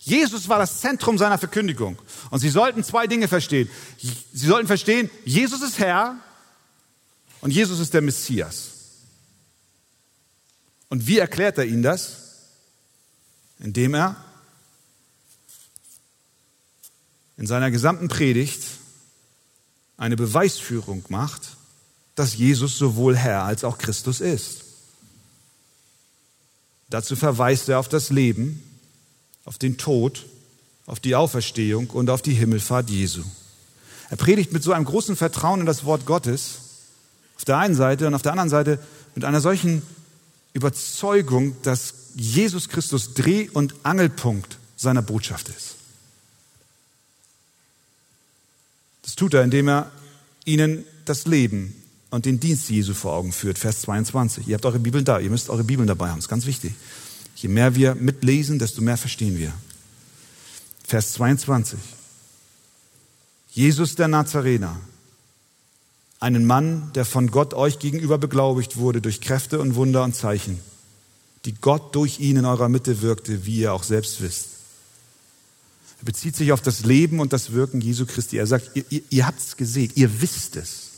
Jesus 0.00 0.48
war 0.50 0.58
das 0.58 0.80
Zentrum 0.80 1.16
seiner 1.16 1.38
Verkündigung. 1.38 1.98
Und 2.30 2.40
sie 2.40 2.50
sollten 2.50 2.84
zwei 2.84 3.06
Dinge 3.06 3.26
verstehen. 3.26 3.70
Sie 3.98 4.46
sollten 4.46 4.66
verstehen, 4.66 5.10
Jesus 5.24 5.62
ist 5.62 5.78
Herr 5.78 6.16
und 7.40 7.50
Jesus 7.50 7.80
ist 7.80 7.94
der 7.94 8.02
Messias. 8.02 8.72
Und 10.90 11.06
wie 11.06 11.18
erklärt 11.18 11.56
er 11.56 11.64
ihnen 11.64 11.82
das? 11.82 12.18
Indem 13.58 13.94
er 13.94 14.16
in 17.36 17.46
seiner 17.46 17.70
gesamten 17.70 18.08
Predigt 18.08 18.62
eine 19.96 20.16
Beweisführung 20.16 21.04
macht, 21.08 21.56
dass 22.14 22.36
Jesus 22.36 22.78
sowohl 22.78 23.16
Herr 23.16 23.42
als 23.42 23.64
auch 23.64 23.78
Christus 23.78 24.20
ist. 24.20 24.64
Dazu 26.90 27.16
verweist 27.16 27.68
er 27.68 27.78
auf 27.78 27.88
das 27.88 28.10
Leben, 28.10 28.62
auf 29.44 29.58
den 29.58 29.78
Tod, 29.78 30.26
auf 30.86 31.00
die 31.00 31.14
Auferstehung 31.14 31.90
und 31.90 32.10
auf 32.10 32.22
die 32.22 32.34
Himmelfahrt 32.34 32.90
Jesu. 32.90 33.22
Er 34.10 34.16
predigt 34.16 34.52
mit 34.52 34.62
so 34.62 34.72
einem 34.72 34.84
großen 34.84 35.16
Vertrauen 35.16 35.60
in 35.60 35.66
das 35.66 35.84
Wort 35.84 36.06
Gottes 36.06 36.58
auf 37.36 37.44
der 37.44 37.58
einen 37.58 37.74
Seite 37.74 38.06
und 38.06 38.14
auf 38.14 38.22
der 38.22 38.32
anderen 38.32 38.50
Seite 38.50 38.78
mit 39.14 39.24
einer 39.24 39.40
solchen 39.40 39.82
Überzeugung, 40.52 41.56
dass 41.62 41.94
Jesus 42.14 42.68
Christus 42.68 43.14
Dreh- 43.14 43.48
und 43.50 43.74
Angelpunkt 43.82 44.58
seiner 44.76 45.02
Botschaft 45.02 45.48
ist. 45.48 45.74
Das 49.04 49.14
tut 49.14 49.34
er, 49.34 49.44
indem 49.44 49.68
er 49.68 49.90
ihnen 50.44 50.84
das 51.04 51.26
Leben 51.26 51.74
und 52.10 52.24
den 52.24 52.40
Dienst 52.40 52.70
Jesu 52.70 52.94
vor 52.94 53.12
Augen 53.12 53.32
führt. 53.32 53.58
Vers 53.58 53.82
22. 53.82 54.48
Ihr 54.48 54.54
habt 54.54 54.64
eure 54.64 54.78
Bibeln 54.78 55.04
da, 55.04 55.20
ihr 55.20 55.30
müsst 55.30 55.50
eure 55.50 55.64
Bibeln 55.64 55.86
dabei 55.86 56.08
haben, 56.08 56.18
ist 56.18 56.28
ganz 56.28 56.46
wichtig. 56.46 56.72
Je 57.36 57.48
mehr 57.48 57.74
wir 57.74 57.94
mitlesen, 57.94 58.58
desto 58.58 58.80
mehr 58.80 58.96
verstehen 58.96 59.38
wir. 59.38 59.52
Vers 60.86 61.12
22. 61.14 61.78
Jesus 63.50 63.94
der 63.94 64.08
Nazarener, 64.08 64.80
einen 66.20 66.46
Mann, 66.46 66.90
der 66.94 67.04
von 67.04 67.30
Gott 67.30 67.52
euch 67.52 67.78
gegenüber 67.78 68.16
beglaubigt 68.16 68.76
wurde 68.76 69.00
durch 69.02 69.20
Kräfte 69.20 69.60
und 69.60 69.74
Wunder 69.74 70.04
und 70.04 70.16
Zeichen, 70.16 70.58
die 71.44 71.52
Gott 71.52 71.94
durch 71.94 72.20
ihn 72.20 72.36
in 72.36 72.46
eurer 72.46 72.68
Mitte 72.68 73.02
wirkte, 73.02 73.44
wie 73.44 73.58
ihr 73.60 73.74
auch 73.74 73.82
selbst 73.82 74.22
wisst. 74.22 74.48
Bezieht 76.04 76.36
sich 76.36 76.52
auf 76.52 76.60
das 76.60 76.84
Leben 76.84 77.20
und 77.20 77.32
das 77.32 77.52
Wirken 77.52 77.80
Jesu 77.80 78.04
Christi. 78.06 78.36
Er 78.36 78.46
sagt, 78.46 78.70
ihr, 78.74 78.84
ihr, 78.90 79.02
ihr 79.10 79.26
habt 79.26 79.40
es 79.40 79.56
gesehen, 79.56 79.90
ihr 79.94 80.20
wisst 80.20 80.56
es. 80.56 80.90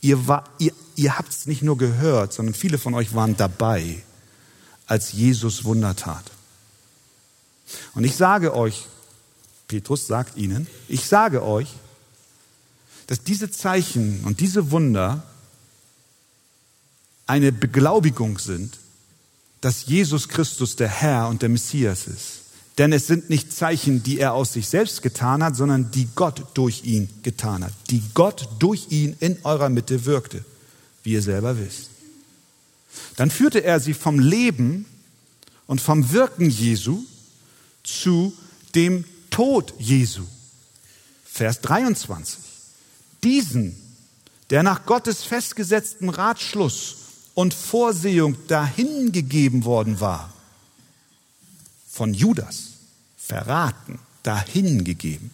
Ihr, 0.00 0.18
ihr, 0.58 0.72
ihr 0.96 1.18
habt 1.18 1.30
es 1.30 1.46
nicht 1.46 1.62
nur 1.62 1.76
gehört, 1.76 2.32
sondern 2.32 2.54
viele 2.54 2.78
von 2.78 2.94
euch 2.94 3.14
waren 3.14 3.36
dabei, 3.36 4.02
als 4.86 5.12
Jesus 5.12 5.64
Wunder 5.64 5.94
tat. 5.94 6.24
Und 7.94 8.04
ich 8.04 8.16
sage 8.16 8.54
euch, 8.54 8.86
Petrus 9.68 10.06
sagt 10.06 10.36
ihnen, 10.36 10.66
ich 10.88 11.06
sage 11.06 11.42
euch, 11.42 11.68
dass 13.06 13.22
diese 13.22 13.50
Zeichen 13.50 14.24
und 14.24 14.40
diese 14.40 14.70
Wunder 14.70 15.26
eine 17.26 17.52
Beglaubigung 17.52 18.38
sind, 18.38 18.78
dass 19.60 19.86
Jesus 19.86 20.28
Christus 20.28 20.76
der 20.76 20.88
Herr 20.88 21.28
und 21.28 21.42
der 21.42 21.48
Messias 21.48 22.06
ist. 22.06 22.41
Denn 22.78 22.92
es 22.92 23.06
sind 23.06 23.28
nicht 23.28 23.52
Zeichen, 23.52 24.02
die 24.02 24.18
er 24.18 24.32
aus 24.32 24.54
sich 24.54 24.68
selbst 24.68 25.02
getan 25.02 25.44
hat, 25.44 25.56
sondern 25.56 25.90
die 25.90 26.08
Gott 26.14 26.42
durch 26.54 26.84
ihn 26.84 27.08
getan 27.22 27.64
hat, 27.64 27.72
die 27.90 28.02
Gott 28.14 28.48
durch 28.58 28.86
ihn 28.90 29.16
in 29.20 29.38
eurer 29.44 29.68
Mitte 29.68 30.06
wirkte, 30.06 30.44
wie 31.02 31.12
ihr 31.12 31.22
selber 31.22 31.58
wisst. 31.58 31.90
Dann 33.16 33.30
führte 33.30 33.62
er 33.62 33.80
sie 33.80 33.94
vom 33.94 34.18
Leben 34.18 34.86
und 35.66 35.80
vom 35.80 36.12
Wirken 36.12 36.48
Jesu 36.48 37.02
zu 37.82 38.32
dem 38.74 39.04
Tod 39.30 39.74
Jesu. 39.78 40.22
Vers 41.24 41.60
23. 41.60 42.38
Diesen, 43.22 43.76
der 44.50 44.62
nach 44.62 44.86
Gottes 44.86 45.24
festgesetzten 45.24 46.08
Ratschluss 46.08 46.96
und 47.34 47.54
Vorsehung 47.54 48.36
dahingegeben 48.48 49.64
worden 49.64 50.00
war, 50.00 50.32
von 51.92 52.14
Judas 52.14 52.70
verraten, 53.18 53.98
dahingegeben. 54.22 55.30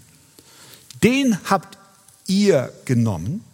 Den 1.05 1.39
habt 1.45 1.79
ihr 2.27 2.73
genommen 2.85 3.45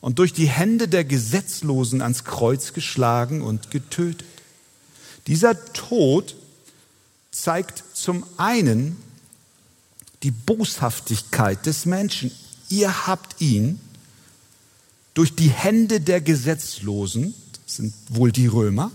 und 0.00 0.18
durch 0.18 0.32
die 0.32 0.48
Hände 0.48 0.88
der 0.88 1.04
Gesetzlosen 1.04 2.02
ans 2.02 2.24
Kreuz 2.24 2.72
geschlagen 2.72 3.42
und 3.42 3.70
getötet. 3.70 4.26
Dieser 5.28 5.72
Tod 5.72 6.34
zeigt 7.30 7.84
zum 7.94 8.24
einen 8.36 8.96
die 10.24 10.32
Boshaftigkeit 10.32 11.64
des 11.64 11.86
Menschen. 11.86 12.32
Ihr 12.68 13.06
habt 13.06 13.40
ihn 13.40 13.78
durch 15.14 15.34
die 15.34 15.50
Hände 15.50 16.00
der 16.00 16.20
Gesetzlosen, 16.20 17.34
das 17.64 17.76
sind 17.76 17.94
wohl 18.08 18.32
die 18.32 18.48
Römer, 18.48 18.90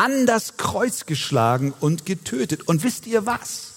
an 0.00 0.24
das 0.24 0.56
Kreuz 0.56 1.04
geschlagen 1.04 1.74
und 1.78 2.06
getötet. 2.06 2.66
Und 2.66 2.82
wisst 2.84 3.06
ihr 3.06 3.26
was? 3.26 3.72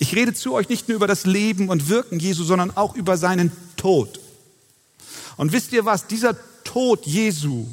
Ich 0.00 0.16
rede 0.16 0.34
zu 0.34 0.52
euch 0.52 0.68
nicht 0.68 0.88
nur 0.88 0.96
über 0.96 1.06
das 1.06 1.26
Leben 1.26 1.68
und 1.68 1.88
Wirken 1.88 2.18
Jesu, 2.18 2.42
sondern 2.42 2.76
auch 2.76 2.96
über 2.96 3.16
seinen 3.16 3.52
Tod. 3.76 4.18
Und 5.36 5.52
wisst 5.52 5.72
ihr 5.72 5.84
was? 5.84 6.08
Dieser 6.08 6.34
Tod 6.64 7.06
Jesu, 7.06 7.68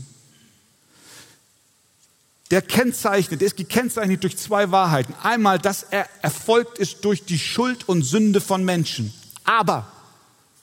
der 2.51 2.61
kennzeichnet, 2.61 3.41
der 3.41 3.47
ist 3.47 3.57
gekennzeichnet 3.57 4.21
durch 4.21 4.37
zwei 4.37 4.69
Wahrheiten. 4.69 5.15
Einmal, 5.23 5.57
dass 5.57 5.81
er 5.81 6.07
erfolgt 6.21 6.77
ist 6.77 7.03
durch 7.03 7.25
die 7.25 7.39
Schuld 7.39 7.89
und 7.89 8.03
Sünde 8.03 8.41
von 8.41 8.63
Menschen. 8.63 9.11
Aber 9.43 9.91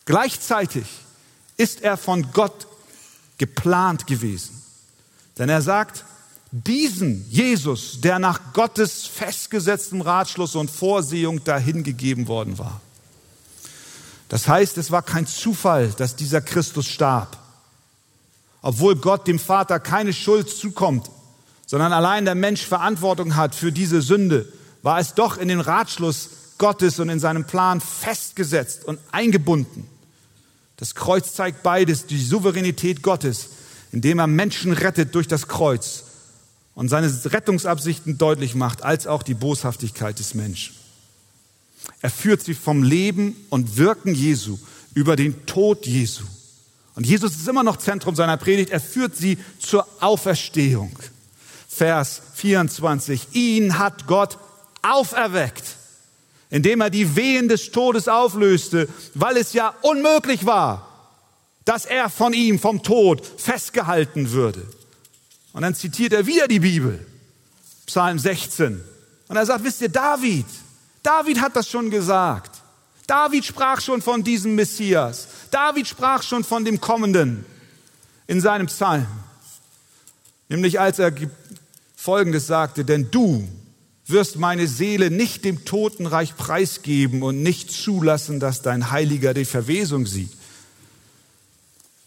gleichzeitig 0.05 0.85
ist 1.57 1.83
er 1.83 1.97
von 1.97 2.31
Gott 2.31 2.69
geplant 3.39 4.07
gewesen. 4.07 4.63
Denn 5.37 5.49
er 5.49 5.63
sagt, 5.63 6.05
diesen 6.55 7.29
Jesus, 7.31 8.01
der 8.01 8.21
nach 8.21 8.53
Gottes 8.53 9.07
festgesetztem 9.07 10.01
Ratschluss 10.03 10.55
und 10.55 10.71
Vorsehung 10.71 11.43
dahingegeben 11.43 12.29
worden 12.29 12.59
war. 12.59 12.81
Das 14.29 14.47
heißt, 14.47 14.79
es 14.79 14.93
war 14.93 15.03
kein 15.03 15.27
Zufall, 15.27 15.89
dass 15.97 16.15
dieser 16.15 16.41
Christus 16.41 16.87
starb. 16.87 17.37
Obwohl 18.63 18.95
Gott 18.95 19.27
dem 19.27 19.41
Vater 19.41 19.81
keine 19.81 20.13
Schuld 20.13 20.49
zukommt, 20.49 21.11
sondern 21.67 21.93
allein 21.93 22.25
der 22.25 22.37
Mensch 22.37 22.65
Verantwortung 22.65 23.35
hat 23.35 23.57
für 23.57 23.73
diese 23.73 24.01
Sünde, 24.01 24.47
war 24.83 25.01
es 25.01 25.15
doch 25.15 25.39
in 25.39 25.49
den 25.49 25.61
Ratschluss 25.61 26.29
Gottes 26.59 27.01
und 27.01 27.09
in 27.09 27.19
seinem 27.19 27.49
Plan 27.49 27.81
festgesetzt 27.81 28.85
und 28.85 29.01
eingebunden. 29.11 29.89
Das 30.77 30.95
Kreuz 30.95 31.35
zeigt 31.35 31.65
beides, 31.65 32.07
die 32.07 32.23
Souveränität 32.23 33.03
Gottes, 33.03 33.49
indem 33.91 34.21
er 34.21 34.29
Menschen 34.29 34.73
rettet 34.73 35.17
durch 35.17 35.27
das 35.27 35.49
Kreuz 35.49 36.04
und 36.75 36.89
seine 36.89 37.13
Rettungsabsichten 37.25 38.19
deutlich 38.19 38.55
macht, 38.55 38.83
als 38.83 39.07
auch 39.07 39.23
die 39.23 39.35
Boshaftigkeit 39.35 40.19
des 40.19 40.35
Menschen. 40.35 40.75
Er 42.01 42.11
führt 42.11 42.43
sie 42.43 42.55
vom 42.55 42.83
Leben 42.83 43.37
und 43.51 43.77
Wirken 43.77 44.15
Jesu 44.15 44.59
über 44.95 45.17
den 45.17 45.47
Tod 45.47 45.87
Jesu. 45.87 46.25
Und 46.95 47.07
Jesus 47.07 47.35
ist 47.35 47.49
immer 47.49 47.63
noch 47.63 47.77
Zentrum 47.77 48.15
seiner 48.15 48.37
Predigt. 48.37 48.71
Er 48.71 48.81
führt 48.81 49.17
sie 49.17 49.39
zur 49.59 49.87
Auferstehung. 50.01 50.97
Vers 51.69 52.23
24. 52.35 53.29
Ihn 53.33 53.79
hat 53.79 54.07
Gott 54.07 54.39
auferweckt, 54.83 55.65
indem 56.51 56.81
er 56.81 56.91
die 56.91 57.17
Wehen 57.17 57.49
des 57.49 57.73
Todes 57.73 58.07
auflöste, 58.07 58.89
weil 59.15 59.37
es 59.37 59.53
ja 59.55 59.75
unmöglich 59.83 60.47
war, 60.47 60.89
dass 61.65 61.85
er 61.87 62.11
von 62.11 62.33
ihm, 62.33 62.59
vom 62.59 62.83
Tod, 62.83 63.27
festgehalten 63.39 64.31
würde. 64.31 64.63
Und 65.55 65.63
dann 65.63 65.75
zitiert 65.75 66.13
er 66.13 66.27
wieder 66.27 66.49
die 66.49 66.59
Bibel, 66.59 67.07
Psalm 67.87 68.19
16. 68.19 68.83
Und 69.29 69.37
er 69.37 69.47
sagt, 69.47 69.65
wisst 69.65 69.81
ihr, 69.81 69.89
David, 69.89 70.47
David 71.03 71.41
hat 71.41 71.55
das 71.55 71.71
schon 71.71 71.91
gesagt. 71.91 72.61
David 73.07 73.45
sprach 73.45 73.81
schon 73.81 74.03
von 74.03 74.25
diesem 74.25 74.57
Messias. 74.57 75.29
David 75.53 75.87
sprach 75.87 76.25
schon 76.25 76.43
von 76.43 76.65
dem 76.65 76.81
Kommenden 76.81 77.47
in 78.27 78.41
seinem 78.41 78.67
Psalm. 78.67 79.07
Nämlich 80.49 80.81
als 80.81 80.99
er 80.99 81.13
Folgendes 81.95 82.49
sagte, 82.49 82.85
denn 82.85 83.11
du 83.13 83.49
wirst 84.07 84.37
meine 84.37 84.67
Seele 84.67 85.11
nicht 85.11 85.45
dem 85.45 85.65
Totenreich 85.65 86.37
preisgeben 86.37 87.23
und 87.23 87.43
nicht 87.43 87.71
zulassen, 87.71 88.41
dass 88.41 88.61
dein 88.61 88.91
Heiliger 88.91 89.35
die 89.35 89.45
Verwesung 89.45 90.07
sieht. 90.07 90.33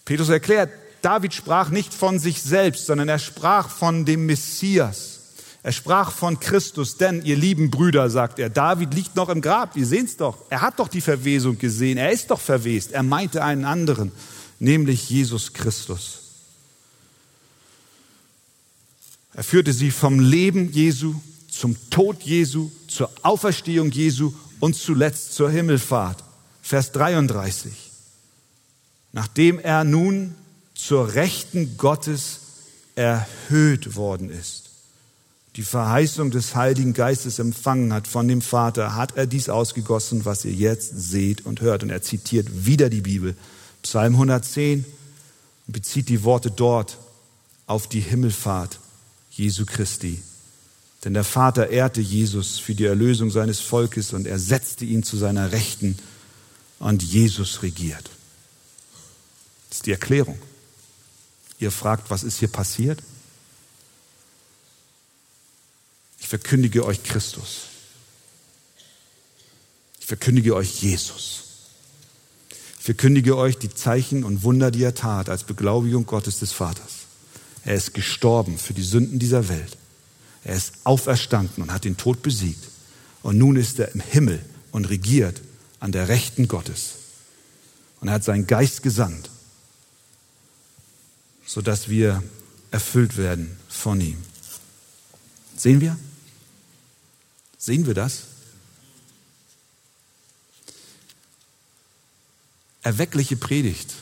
Petrus 0.03 0.29
erklärt, 0.29 0.69
David 1.07 1.33
sprach 1.33 1.69
nicht 1.69 1.93
von 1.93 2.19
sich 2.19 2.43
selbst, 2.43 2.85
sondern 2.85 3.07
er 3.07 3.17
sprach 3.17 3.69
von 3.69 4.03
dem 4.03 4.25
Messias. 4.25 5.19
Er 5.63 5.71
sprach 5.71 6.11
von 6.11 6.37
Christus, 6.41 6.97
denn 6.97 7.23
ihr 7.23 7.37
lieben 7.37 7.71
Brüder, 7.71 8.09
sagt 8.09 8.39
er, 8.39 8.49
David 8.49 8.93
liegt 8.93 9.15
noch 9.15 9.29
im 9.29 9.39
Grab, 9.39 9.77
wir 9.77 9.85
sehen 9.85 10.03
es 10.03 10.17
doch. 10.17 10.37
Er 10.49 10.59
hat 10.59 10.79
doch 10.79 10.89
die 10.89 10.99
Verwesung 10.99 11.57
gesehen, 11.57 11.97
er 11.97 12.11
ist 12.11 12.29
doch 12.29 12.41
verwest. 12.41 12.91
Er 12.91 13.03
meinte 13.03 13.41
einen 13.41 13.63
anderen, 13.63 14.11
nämlich 14.59 15.09
Jesus 15.09 15.53
Christus. 15.53 16.23
Er 19.33 19.45
führte 19.45 19.71
sie 19.71 19.91
vom 19.91 20.19
Leben 20.19 20.73
Jesu 20.73 21.15
zum 21.49 21.77
Tod 21.89 22.21
Jesu, 22.23 22.69
zur 22.89 23.09
Auferstehung 23.21 23.91
Jesu 23.91 24.33
und 24.59 24.75
zuletzt 24.75 25.35
zur 25.35 25.49
Himmelfahrt. 25.49 26.21
Vers 26.61 26.91
33. 26.91 27.71
Nachdem 29.13 29.57
er 29.57 29.85
nun 29.85 30.35
zur 30.77 31.15
Rechten 31.15 31.77
Gottes 31.77 32.39
erhöht 32.95 33.95
worden 33.95 34.29
ist, 34.29 34.69
die 35.55 35.63
Verheißung 35.63 36.29
des 36.29 36.55
Heiligen 36.55 36.93
Geistes 36.93 37.39
empfangen 37.39 37.91
hat 37.91 38.07
von 38.07 38.27
dem 38.27 38.41
Vater, 38.41 38.95
hat 38.95 39.17
er 39.17 39.25
dies 39.25 39.49
ausgegossen, 39.49 40.23
was 40.23 40.45
ihr 40.45 40.53
jetzt 40.53 40.91
seht 40.95 41.47
und 41.47 41.61
hört. 41.61 41.81
Und 41.81 41.89
er 41.89 42.03
zitiert 42.03 42.67
wieder 42.67 42.91
die 42.91 43.01
Bibel, 43.01 43.35
Psalm 43.81 44.13
110, 44.13 44.85
und 45.65 45.73
bezieht 45.73 46.09
die 46.09 46.23
Worte 46.23 46.51
dort 46.51 46.99
auf 47.65 47.87
die 47.87 48.01
Himmelfahrt 48.01 48.79
Jesu 49.31 49.65
Christi. 49.65 50.21
Denn 51.03 51.15
der 51.15 51.23
Vater 51.23 51.69
ehrte 51.69 52.01
Jesus 52.01 52.59
für 52.59 52.75
die 52.75 52.85
Erlösung 52.85 53.31
seines 53.31 53.59
Volkes 53.59 54.13
und 54.13 54.27
er 54.27 54.37
setzte 54.37 54.85
ihn 54.85 55.01
zu 55.01 55.17
seiner 55.17 55.51
Rechten 55.51 55.97
und 56.77 57.01
Jesus 57.01 57.63
regiert. 57.63 58.11
Das 59.69 59.79
ist 59.79 59.85
die 59.87 59.91
Erklärung. 59.91 60.37
Ihr 61.59 61.71
fragt, 61.71 62.09
was 62.09 62.23
ist 62.23 62.39
hier 62.39 62.47
passiert? 62.47 63.01
Ich 66.19 66.27
verkündige 66.27 66.85
euch 66.85 67.03
Christus. 67.03 67.67
Ich 69.99 70.05
verkündige 70.05 70.55
euch 70.55 70.81
Jesus. 70.81 71.43
Ich 72.79 72.85
verkündige 72.85 73.37
euch 73.37 73.57
die 73.57 73.73
Zeichen 73.73 74.23
und 74.23 74.43
Wunder, 74.43 74.71
die 74.71 74.83
er 74.83 74.95
tat 74.95 75.29
als 75.29 75.43
Beglaubigung 75.43 76.05
Gottes 76.05 76.39
des 76.39 76.51
Vaters. 76.51 77.05
Er 77.65 77.75
ist 77.75 77.93
gestorben 77.93 78.57
für 78.57 78.73
die 78.73 78.83
Sünden 78.83 79.19
dieser 79.19 79.49
Welt. 79.49 79.77
Er 80.43 80.55
ist 80.55 80.73
auferstanden 80.85 81.63
und 81.63 81.73
hat 81.73 81.83
den 81.83 81.97
Tod 81.97 82.21
besiegt. 82.21 82.63
Und 83.23 83.37
nun 83.37 83.57
ist 83.57 83.79
er 83.79 83.93
im 83.93 83.99
Himmel 83.99 84.43
und 84.71 84.89
regiert 84.89 85.41
an 85.81 85.91
der 85.91 86.07
Rechten 86.07 86.47
Gottes. 86.47 86.93
Und 87.99 88.07
er 88.07 88.15
hat 88.15 88.23
seinen 88.23 88.47
Geist 88.47 88.83
gesandt, 88.83 89.29
sodass 91.47 91.87
wir 91.89 92.21
erfüllt 92.69 93.17
werden 93.17 93.57
von 93.69 93.99
ihm. 94.01 94.21
Sehen 95.55 95.81
wir? 95.81 95.97
Sehen 97.57 97.87
wir 97.87 97.95
das? 97.95 98.23
Erweckliche 102.83 103.37
Predigt 103.37 103.95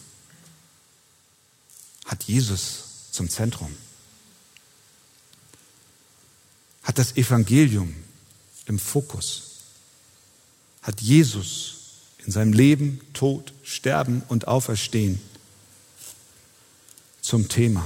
hat 2.06 2.24
Jesus 2.24 3.12
zum 3.12 3.30
Zentrum. 3.30 3.74
Hat 6.84 6.98
das 6.98 7.16
Evangelium 7.16 7.96
im 8.66 8.78
Fokus. 8.78 9.44
Hat 10.82 11.02
Jesus 11.02 11.76
in 12.26 12.32
seinem 12.32 12.54
Leben, 12.54 13.02
Tod, 13.14 13.54
Sterben 13.64 14.24
und 14.28 14.48
Auferstehen 14.48 15.20
zum 17.26 17.50
Thema. 17.50 17.84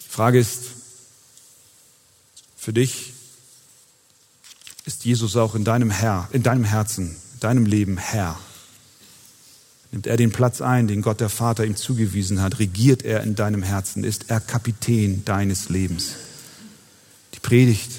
Die 0.00 0.08
Frage 0.08 0.38
ist, 0.38 0.62
für 2.56 2.72
dich 2.72 3.12
ist 4.86 5.04
Jesus 5.04 5.36
auch 5.36 5.54
in 5.54 5.64
deinem 5.64 5.90
Herr, 5.90 6.28
in 6.32 6.42
deinem 6.42 6.64
Herzen, 6.64 7.16
in 7.34 7.40
deinem 7.40 7.66
Leben 7.66 7.98
Herr. 7.98 8.38
Nimmt 9.92 10.06
er 10.06 10.16
den 10.16 10.32
Platz 10.32 10.62
ein, 10.62 10.88
den 10.88 11.02
Gott 11.02 11.20
der 11.20 11.28
Vater 11.28 11.66
ihm 11.66 11.76
zugewiesen 11.76 12.40
hat, 12.40 12.60
regiert 12.60 13.02
er 13.02 13.22
in 13.22 13.34
deinem 13.34 13.62
Herzen, 13.62 14.02
ist 14.02 14.30
er 14.30 14.40
Kapitän 14.40 15.22
deines 15.26 15.68
Lebens. 15.68 16.12
Die 17.34 17.40
Predigt 17.40 17.90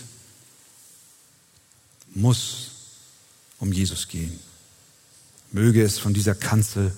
muss 2.15 2.71
um 3.59 3.71
Jesus 3.71 4.07
gehen. 4.07 4.39
Möge 5.51 5.83
es 5.83 5.99
von 5.99 6.15
dieser 6.15 6.33
Kanzel 6.33 6.93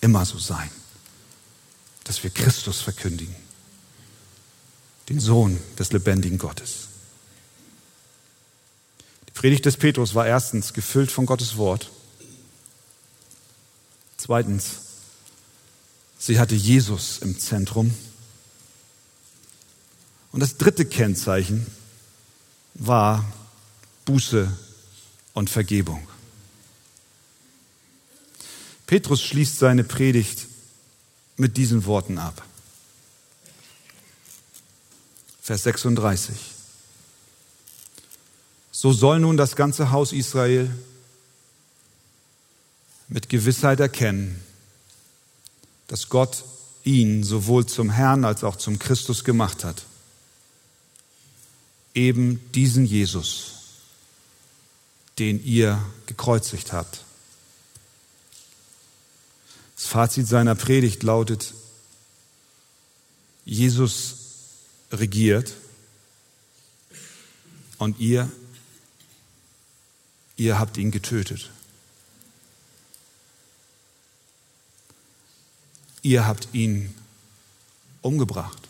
immer 0.00 0.24
so 0.24 0.38
sein, 0.38 0.70
dass 2.04 2.22
wir 2.22 2.30
Christus 2.30 2.80
verkündigen, 2.80 3.34
den 5.08 5.20
Sohn 5.20 5.58
des 5.78 5.92
lebendigen 5.92 6.38
Gottes. 6.38 6.90
Predigt 9.40 9.64
des 9.64 9.78
Petrus 9.78 10.14
war 10.14 10.26
erstens 10.26 10.74
gefüllt 10.74 11.10
von 11.10 11.24
Gottes 11.24 11.56
Wort. 11.56 11.90
Zweitens, 14.18 14.80
sie 16.18 16.38
hatte 16.38 16.54
Jesus 16.54 17.20
im 17.20 17.38
Zentrum. 17.38 17.94
Und 20.30 20.40
das 20.40 20.58
dritte 20.58 20.84
Kennzeichen 20.84 21.66
war 22.74 23.24
Buße 24.04 24.54
und 25.32 25.48
Vergebung. 25.48 26.06
Petrus 28.90 29.22
schließt 29.22 29.56
seine 29.56 29.84
Predigt 29.84 30.48
mit 31.36 31.56
diesen 31.56 31.84
Worten 31.84 32.18
ab. 32.18 32.44
Vers 35.40 35.62
36. 35.62 36.36
So 38.72 38.92
soll 38.92 39.20
nun 39.20 39.36
das 39.36 39.54
ganze 39.54 39.92
Haus 39.92 40.12
Israel 40.12 40.68
mit 43.06 43.28
Gewissheit 43.28 43.78
erkennen, 43.78 44.42
dass 45.86 46.08
Gott 46.08 46.42
ihn 46.82 47.22
sowohl 47.22 47.66
zum 47.66 47.90
Herrn 47.90 48.24
als 48.24 48.42
auch 48.42 48.56
zum 48.56 48.80
Christus 48.80 49.22
gemacht 49.22 49.62
hat. 49.62 49.84
Eben 51.94 52.40
diesen 52.56 52.84
Jesus, 52.84 53.52
den 55.20 55.40
ihr 55.44 55.80
gekreuzigt 56.06 56.72
habt. 56.72 57.04
Fazit 59.90 60.28
seiner 60.28 60.54
Predigt 60.54 61.02
lautet, 61.02 61.52
Jesus 63.44 64.18
regiert 64.92 65.52
und 67.76 67.98
ihr 67.98 68.30
ihr 70.36 70.60
habt 70.60 70.76
ihn 70.76 70.92
getötet. 70.92 71.50
Ihr 76.02 76.24
habt 76.24 76.46
ihn 76.52 76.94
umgebracht. 78.00 78.68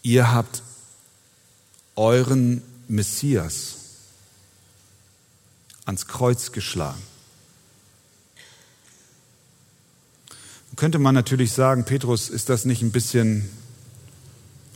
Ihr 0.00 0.32
habt 0.32 0.62
euren 1.96 2.62
Messias 2.88 3.74
ans 5.84 6.06
Kreuz 6.06 6.50
geschlagen. 6.52 7.11
Könnte 10.76 10.98
man 10.98 11.14
natürlich 11.14 11.52
sagen, 11.52 11.84
Petrus, 11.84 12.28
ist 12.28 12.48
das 12.48 12.64
nicht 12.64 12.82
ein 12.82 12.92
bisschen 12.92 13.48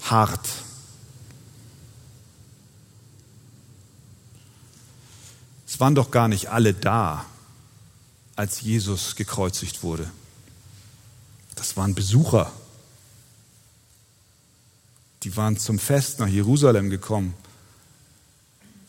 hart? 0.03 0.47
Es 5.67 5.81
waren 5.81 5.95
doch 5.95 6.11
gar 6.11 6.29
nicht 6.29 6.49
alle 6.49 6.75
da, 6.75 7.25
als 8.35 8.61
Jesus 8.61 9.17
gekreuzigt 9.17 9.83
wurde. 9.83 10.11
Das 11.55 11.77
waren 11.77 11.95
Besucher. 11.95 12.53
Die 15.23 15.37
waren 15.37 15.57
zum 15.57 15.79
Fest 15.79 16.21
nach 16.21 16.29
Jerusalem 16.29 16.91
gekommen. 16.91 17.35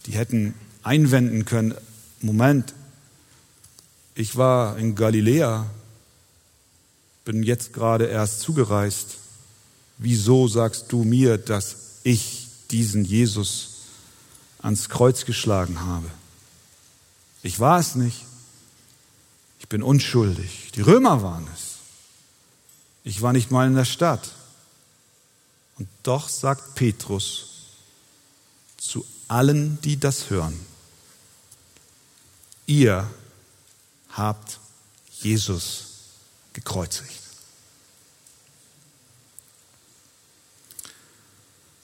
Die 0.05 0.11
hätten 0.11 0.53
einwenden 0.83 1.45
können, 1.45 1.73
Moment, 2.21 2.73
ich 4.15 4.35
war 4.35 4.77
in 4.77 4.95
Galiläa, 4.95 5.69
bin 7.27 7.43
jetzt 7.43 7.73
gerade 7.73 8.05
erst 8.05 8.39
zugereist. 8.39 9.17
Wieso 9.97 10.47
sagst 10.47 10.93
du 10.93 11.03
mir, 11.03 11.37
dass 11.37 11.75
ich 12.03 12.47
diesen 12.71 13.03
Jesus 13.03 13.71
ans 14.59 14.87
Kreuz 14.87 15.25
geschlagen 15.25 15.81
habe? 15.81 16.09
Ich 17.43 17.59
war 17.59 17.79
es 17.79 17.95
nicht. 17.95 18.23
Ich 19.59 19.67
bin 19.67 19.83
unschuldig. 19.83 20.71
Die 20.75 20.79
Römer 20.79 21.21
waren 21.21 21.45
es. 21.53 21.79
Ich 23.03 23.21
war 23.21 23.33
nicht 23.33 23.51
mal 23.51 23.67
in 23.67 23.75
der 23.75 23.83
Stadt. 23.83 24.31
Und 25.77 25.89
doch 26.03 26.29
sagt 26.29 26.75
Petrus 26.75 27.49
zu 28.77 29.05
allen, 29.27 29.81
die 29.81 29.99
das 29.99 30.29
hören, 30.29 30.57
ihr 32.67 33.05
habt 34.13 34.61
Jesus 35.19 35.96
gekreuzigt. 36.57 37.21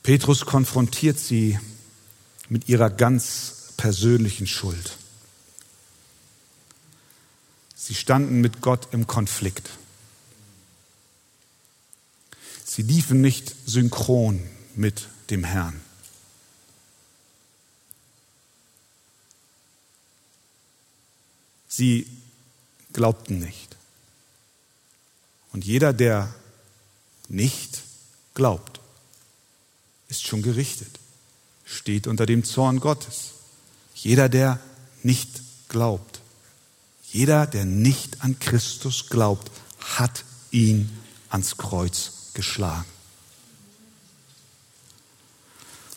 Petrus 0.02 0.48
konfrontiert 0.48 1.20
sie 1.20 1.60
mit 2.50 2.68
ihrer 2.70 2.90
ganz 2.90 3.74
persönlichen 3.78 4.48
Schuld. 4.48 4.98
Sie 7.76 7.94
standen 7.94 8.42
mit 8.42 8.62
Gott 8.62 8.88
im 8.94 9.06
Konflikt. 9.06 9.70
Sie 12.66 12.82
liefen 12.82 13.22
nicht 13.22 13.54
synchron 13.68 14.42
mit 14.76 15.08
dem 15.30 15.44
Herrn. 15.44 15.80
Sie 21.68 22.08
glaubten 22.92 23.38
nicht. 23.38 23.78
Und 25.54 25.64
jeder, 25.64 25.94
der 25.94 26.34
nicht 27.30 27.84
glaubt, 28.34 28.80
ist 30.10 30.28
schon 30.28 30.42
gerichtet, 30.42 31.00
steht 31.64 32.08
unter 32.08 32.26
dem 32.26 32.44
Zorn 32.44 32.80
Gottes. 32.80 33.32
Jeder, 33.96 34.30
der 34.30 34.60
nicht 35.04 35.42
glaubt, 35.70 36.20
jeder, 37.12 37.46
der 37.46 37.66
nicht 37.66 38.24
an 38.24 38.40
Christus 38.40 39.08
glaubt, 39.08 39.52
hat 39.80 40.26
ihn 40.50 40.90
ans 41.30 41.58
Kreuz 41.58 42.32
geschlagen. 42.34 42.86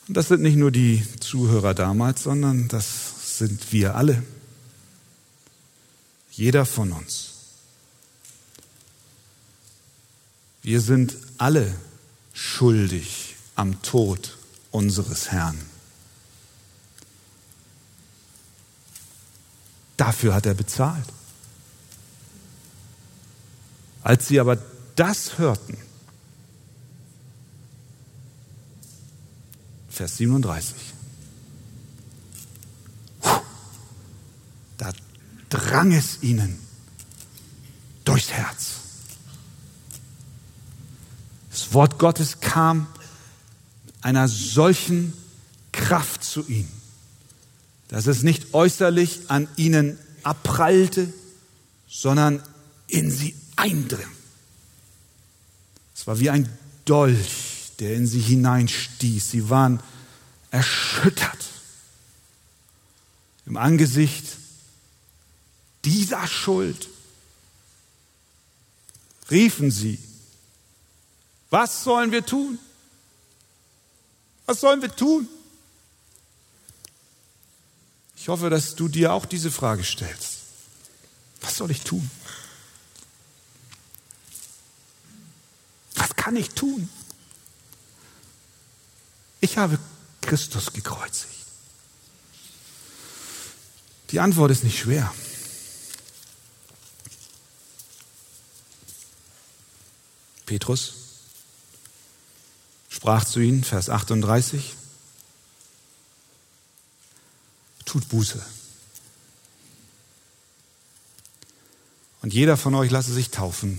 Und 0.08 0.16
das 0.16 0.28
sind 0.28 0.42
nicht 0.42 0.56
nur 0.56 0.70
die 0.70 1.02
Zuhörer 1.20 1.74
damals, 1.74 2.24
sondern 2.24 2.68
das 2.68 3.38
sind 3.38 3.72
wir 3.72 3.96
alle. 3.96 4.22
Jeder 6.30 6.66
von 6.66 6.92
uns. 6.92 7.35
Wir 10.66 10.80
sind 10.80 11.16
alle 11.38 11.72
schuldig 12.32 13.36
am 13.54 13.82
Tod 13.82 14.36
unseres 14.72 15.30
Herrn. 15.30 15.56
Dafür 19.96 20.34
hat 20.34 20.44
er 20.44 20.54
bezahlt. 20.54 21.06
Als 24.02 24.26
sie 24.26 24.40
aber 24.40 24.58
das 24.96 25.38
hörten, 25.38 25.78
Vers 29.88 30.16
37, 30.16 30.74
da 34.78 34.92
drang 35.48 35.92
es 35.92 36.24
ihnen 36.24 36.58
durchs 38.04 38.32
Herz. 38.32 38.85
Wort 41.76 41.98
Gottes 41.98 42.40
kam 42.40 42.86
einer 44.00 44.28
solchen 44.28 45.12
Kraft 45.72 46.24
zu 46.24 46.42
ihnen, 46.48 46.72
dass 47.88 48.06
es 48.06 48.22
nicht 48.22 48.54
äußerlich 48.54 49.28
an 49.28 49.46
ihnen 49.56 49.98
abprallte, 50.22 51.12
sondern 51.86 52.42
in 52.86 53.10
sie 53.10 53.34
eindrang. 53.56 54.10
Es 55.94 56.06
war 56.06 56.18
wie 56.18 56.30
ein 56.30 56.48
Dolch, 56.86 57.72
der 57.78 57.94
in 57.94 58.06
sie 58.06 58.20
hineinstieß. 58.20 59.32
Sie 59.32 59.50
waren 59.50 59.80
erschüttert 60.50 61.44
im 63.44 63.58
Angesicht 63.58 64.38
dieser 65.84 66.26
Schuld. 66.26 66.88
Riefen 69.30 69.70
sie, 69.70 69.98
was 71.50 71.84
sollen 71.84 72.12
wir 72.12 72.24
tun? 72.24 72.58
Was 74.46 74.60
sollen 74.60 74.82
wir 74.82 74.94
tun? 74.94 75.28
Ich 78.16 78.28
hoffe, 78.28 78.50
dass 78.50 78.74
du 78.74 78.88
dir 78.88 79.12
auch 79.12 79.24
diese 79.24 79.50
Frage 79.50 79.84
stellst. 79.84 80.38
Was 81.40 81.56
soll 81.56 81.70
ich 81.70 81.82
tun? 81.82 82.10
Was 85.94 86.16
kann 86.16 86.34
ich 86.34 86.50
tun? 86.50 86.88
Ich 89.40 89.58
habe 89.58 89.78
Christus 90.22 90.72
gekreuzigt. 90.72 91.32
Die 94.10 94.20
Antwort 94.20 94.50
ist 94.50 94.64
nicht 94.64 94.78
schwer. 94.78 95.12
Petrus 100.46 101.05
sprach 102.96 103.26
zu 103.26 103.40
ihnen, 103.40 103.62
Vers 103.62 103.90
38, 103.90 104.72
tut 107.84 108.08
Buße. 108.08 108.42
Und 112.22 112.32
jeder 112.32 112.56
von 112.56 112.74
euch 112.74 112.90
lasse 112.90 113.12
sich 113.12 113.30
taufen 113.30 113.78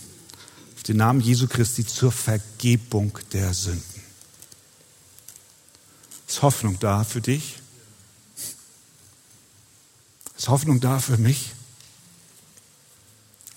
auf 0.76 0.84
den 0.84 0.98
Namen 0.98 1.20
Jesu 1.20 1.48
Christi 1.48 1.84
zur 1.84 2.12
Vergebung 2.12 3.18
der 3.34 3.56
Sünden. 3.56 4.04
Ist 6.28 6.44
Hoffnung 6.44 6.78
da 6.80 7.04
für 7.04 7.22
dich? 7.22 7.56
Ist 10.38 10.48
Hoffnung 10.48 10.80
da 10.80 11.00
für 11.00 11.18
mich? 11.18 11.54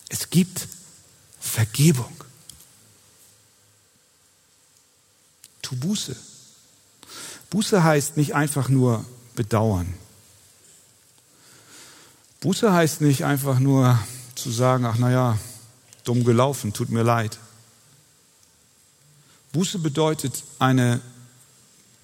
Es 0.09 0.31
gibt 0.31 0.69
Vergebung. 1.39 2.20
Tu 5.71 5.77
Buße. 5.77 6.17
Buße 7.51 7.85
heißt 7.85 8.17
nicht 8.17 8.35
einfach 8.35 8.69
nur 8.69 9.05
bedauern. 9.37 9.95
Buße 12.41 12.73
heißt 12.73 13.03
nicht 13.03 13.25
einfach 13.25 13.61
nur 13.61 13.97
zu 14.35 14.51
sagen, 14.51 14.85
ach 14.85 14.99
naja, 14.99 15.39
dumm 16.03 16.25
gelaufen, 16.25 16.73
tut 16.73 16.89
mir 16.89 17.05
leid. 17.05 17.39
Buße 19.53 19.79
bedeutet 19.79 20.43
eine 20.59 21.01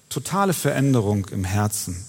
totale 0.07 0.53
Veränderung 0.53 1.27
im 1.27 1.43
Herzen 1.43 2.05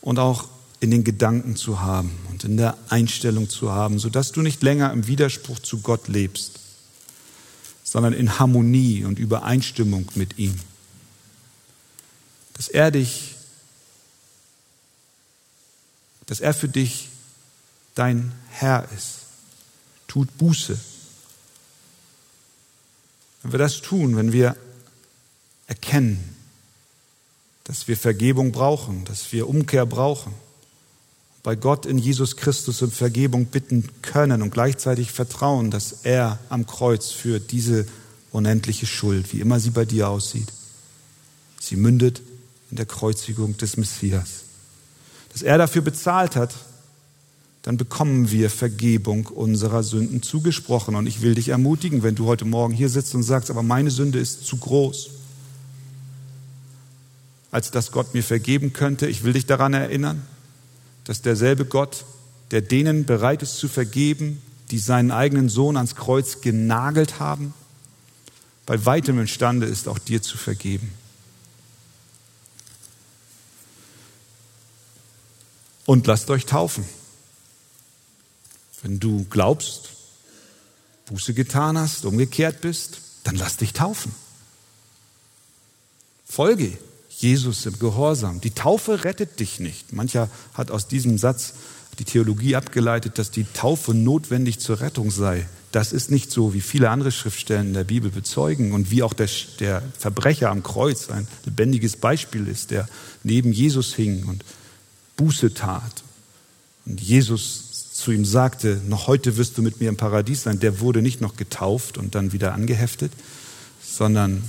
und 0.00 0.20
auch 0.20 0.46
in 0.78 0.92
den 0.92 1.02
Gedanken 1.02 1.56
zu 1.56 1.80
haben 1.80 2.16
und 2.30 2.44
in 2.44 2.56
der 2.56 2.78
Einstellung 2.88 3.48
zu 3.48 3.72
haben, 3.72 3.98
sodass 3.98 4.30
du 4.30 4.42
nicht 4.42 4.62
länger 4.62 4.92
im 4.92 5.08
Widerspruch 5.08 5.58
zu 5.58 5.80
Gott 5.80 6.06
lebst, 6.06 6.60
sondern 7.86 8.12
in 8.12 8.38
Harmonie 8.40 9.04
und 9.04 9.20
Übereinstimmung 9.20 10.10
mit 10.16 10.38
ihm. 10.38 10.58
Dass 12.54 12.66
er 12.66 12.90
dich, 12.90 13.36
dass 16.26 16.40
er 16.40 16.52
für 16.52 16.68
dich 16.68 17.08
dein 17.94 18.32
Herr 18.50 18.88
ist. 18.92 19.20
Tut 20.08 20.36
Buße. 20.36 20.76
Wenn 23.42 23.52
wir 23.52 23.58
das 23.58 23.80
tun, 23.80 24.16
wenn 24.16 24.32
wir 24.32 24.56
erkennen, 25.68 26.36
dass 27.62 27.86
wir 27.86 27.96
Vergebung 27.96 28.50
brauchen, 28.50 29.04
dass 29.04 29.30
wir 29.32 29.48
Umkehr 29.48 29.86
brauchen, 29.86 30.34
bei 31.46 31.54
Gott 31.54 31.86
in 31.86 31.96
Jesus 31.96 32.36
Christus 32.36 32.82
um 32.82 32.90
Vergebung 32.90 33.44
bitten 33.46 33.88
können 34.02 34.42
und 34.42 34.50
gleichzeitig 34.50 35.12
vertrauen, 35.12 35.70
dass 35.70 35.98
er 36.02 36.40
am 36.48 36.66
Kreuz 36.66 37.12
für 37.12 37.38
diese 37.38 37.86
unendliche 38.32 38.86
Schuld, 38.86 39.32
wie 39.32 39.38
immer 39.38 39.60
sie 39.60 39.70
bei 39.70 39.84
dir 39.84 40.08
aussieht, 40.08 40.52
sie 41.60 41.76
mündet 41.76 42.20
in 42.72 42.78
der 42.78 42.86
Kreuzigung 42.86 43.56
des 43.58 43.76
Messias. 43.76 44.42
Dass 45.32 45.42
er 45.42 45.56
dafür 45.56 45.82
bezahlt 45.82 46.34
hat, 46.34 46.52
dann 47.62 47.76
bekommen 47.76 48.32
wir 48.32 48.50
Vergebung 48.50 49.28
unserer 49.28 49.84
Sünden 49.84 50.22
zugesprochen. 50.22 50.96
Und 50.96 51.06
ich 51.06 51.22
will 51.22 51.36
dich 51.36 51.50
ermutigen, 51.50 52.02
wenn 52.02 52.16
du 52.16 52.26
heute 52.26 52.44
Morgen 52.44 52.74
hier 52.74 52.88
sitzt 52.88 53.14
und 53.14 53.22
sagst, 53.22 53.52
aber 53.52 53.62
meine 53.62 53.92
Sünde 53.92 54.18
ist 54.18 54.44
zu 54.44 54.56
groß, 54.56 55.10
als 57.52 57.70
dass 57.70 57.92
Gott 57.92 58.14
mir 58.14 58.24
vergeben 58.24 58.72
könnte. 58.72 59.06
Ich 59.06 59.22
will 59.22 59.34
dich 59.34 59.46
daran 59.46 59.74
erinnern, 59.74 60.22
dass 61.06 61.22
derselbe 61.22 61.64
Gott, 61.64 62.04
der 62.50 62.60
denen 62.60 63.06
bereit 63.06 63.42
ist 63.42 63.56
zu 63.56 63.68
vergeben, 63.68 64.42
die 64.70 64.78
seinen 64.78 65.12
eigenen 65.12 65.48
Sohn 65.48 65.76
ans 65.76 65.94
Kreuz 65.94 66.40
genagelt 66.40 67.20
haben, 67.20 67.54
bei 68.66 68.84
weitem 68.84 69.20
imstande 69.20 69.66
ist, 69.66 69.86
auch 69.86 70.00
dir 70.00 70.20
zu 70.20 70.36
vergeben. 70.36 70.92
Und 75.86 76.08
lasst 76.08 76.28
euch 76.30 76.46
taufen. 76.46 76.84
Wenn 78.82 78.98
du 78.98 79.24
glaubst, 79.30 79.90
Buße 81.06 81.32
getan 81.32 81.78
hast, 81.78 82.04
umgekehrt 82.04 82.60
bist, 82.60 82.98
dann 83.22 83.36
lass 83.36 83.56
dich 83.56 83.72
taufen. 83.72 84.12
Folge 86.26 86.76
Jesus 87.18 87.64
im 87.64 87.78
Gehorsam. 87.78 88.40
Die 88.42 88.50
Taufe 88.50 89.04
rettet 89.04 89.40
dich 89.40 89.58
nicht. 89.58 89.92
Mancher 89.92 90.28
hat 90.52 90.70
aus 90.70 90.86
diesem 90.86 91.16
Satz 91.16 91.54
die 91.98 92.04
Theologie 92.04 92.56
abgeleitet, 92.56 93.18
dass 93.18 93.30
die 93.30 93.46
Taufe 93.54 93.94
notwendig 93.94 94.58
zur 94.58 94.80
Rettung 94.80 95.10
sei. 95.10 95.46
Das 95.72 95.92
ist 95.92 96.10
nicht 96.10 96.30
so, 96.30 96.52
wie 96.52 96.60
viele 96.60 96.90
andere 96.90 97.10
Schriftstellen 97.10 97.68
in 97.68 97.74
der 97.74 97.84
Bibel 97.84 98.10
bezeugen 98.10 98.72
und 98.72 98.90
wie 98.90 99.02
auch 99.02 99.14
der, 99.14 99.28
der 99.60 99.82
Verbrecher 99.98 100.50
am 100.50 100.62
Kreuz 100.62 101.10
ein 101.10 101.26
lebendiges 101.46 101.96
Beispiel 101.96 102.48
ist, 102.48 102.70
der 102.70 102.86
neben 103.22 103.52
Jesus 103.52 103.94
hing 103.94 104.24
und 104.24 104.44
Buße 105.16 105.54
tat. 105.54 106.02
Und 106.84 107.00
Jesus 107.00 107.92
zu 107.92 108.12
ihm 108.12 108.26
sagte, 108.26 108.80
noch 108.86 109.06
heute 109.06 109.38
wirst 109.38 109.56
du 109.56 109.62
mit 109.62 109.80
mir 109.80 109.88
im 109.88 109.96
Paradies 109.96 110.42
sein. 110.42 110.60
Der 110.60 110.80
wurde 110.80 111.00
nicht 111.00 111.22
noch 111.22 111.36
getauft 111.36 111.96
und 111.96 112.14
dann 112.14 112.32
wieder 112.32 112.52
angeheftet, 112.52 113.12
sondern 113.82 114.42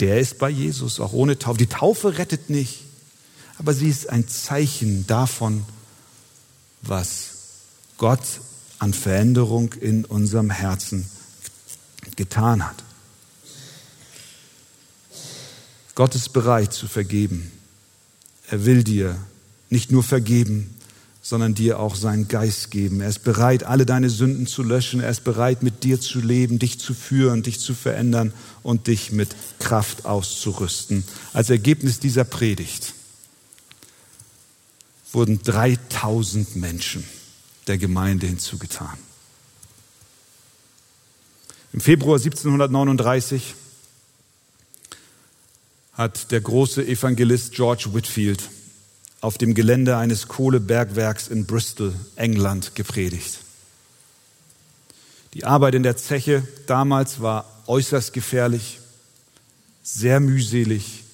der 0.00 0.20
ist 0.20 0.38
bei 0.38 0.48
Jesus, 0.48 1.00
auch 1.00 1.12
ohne 1.12 1.38
Taufe. 1.38 1.58
Die 1.58 1.66
Taufe 1.66 2.18
rettet 2.18 2.50
nicht, 2.50 2.84
aber 3.58 3.74
sie 3.74 3.88
ist 3.88 4.08
ein 4.10 4.28
Zeichen 4.28 5.06
davon, 5.06 5.64
was 6.82 7.30
Gott 7.96 8.22
an 8.78 8.94
Veränderung 8.94 9.72
in 9.72 10.04
unserem 10.04 10.50
Herzen 10.50 11.08
getan 12.16 12.64
hat. 12.64 12.84
Gott 15.94 16.14
ist 16.14 16.32
bereit 16.32 16.72
zu 16.72 16.86
vergeben. 16.86 17.50
Er 18.48 18.64
will 18.64 18.84
dir 18.84 19.16
nicht 19.68 19.90
nur 19.90 20.04
vergeben, 20.04 20.77
sondern 21.28 21.54
dir 21.54 21.78
auch 21.78 21.94
seinen 21.94 22.26
Geist 22.26 22.70
geben. 22.70 23.02
Er 23.02 23.10
ist 23.10 23.22
bereit, 23.22 23.62
alle 23.62 23.84
deine 23.84 24.08
Sünden 24.08 24.46
zu 24.46 24.62
löschen. 24.62 25.00
Er 25.00 25.10
ist 25.10 25.24
bereit, 25.24 25.62
mit 25.62 25.84
dir 25.84 26.00
zu 26.00 26.20
leben, 26.20 26.58
dich 26.58 26.80
zu 26.80 26.94
führen, 26.94 27.42
dich 27.42 27.60
zu 27.60 27.74
verändern 27.74 28.32
und 28.62 28.86
dich 28.86 29.12
mit 29.12 29.36
Kraft 29.58 30.06
auszurüsten. 30.06 31.04
Als 31.34 31.50
Ergebnis 31.50 32.00
dieser 32.00 32.24
Predigt 32.24 32.94
wurden 35.12 35.42
3000 35.42 36.56
Menschen 36.56 37.04
der 37.66 37.76
Gemeinde 37.76 38.26
hinzugetan. 38.26 38.96
Im 41.74 41.82
Februar 41.82 42.16
1739 42.16 43.54
hat 45.92 46.30
der 46.30 46.40
große 46.40 46.86
Evangelist 46.86 47.52
George 47.52 47.90
Whitfield 47.92 48.48
auf 49.20 49.38
dem 49.38 49.54
Gelände 49.54 49.96
eines 49.96 50.28
Kohlebergwerks 50.28 51.28
in 51.28 51.46
Bristol, 51.46 51.94
England, 52.16 52.74
gepredigt. 52.74 53.40
Die 55.34 55.44
Arbeit 55.44 55.74
in 55.74 55.82
der 55.82 55.96
Zeche 55.96 56.46
damals 56.66 57.20
war 57.20 57.44
äußerst 57.66 58.12
gefährlich, 58.12 58.80
sehr 59.82 60.20
mühselig. 60.20 61.04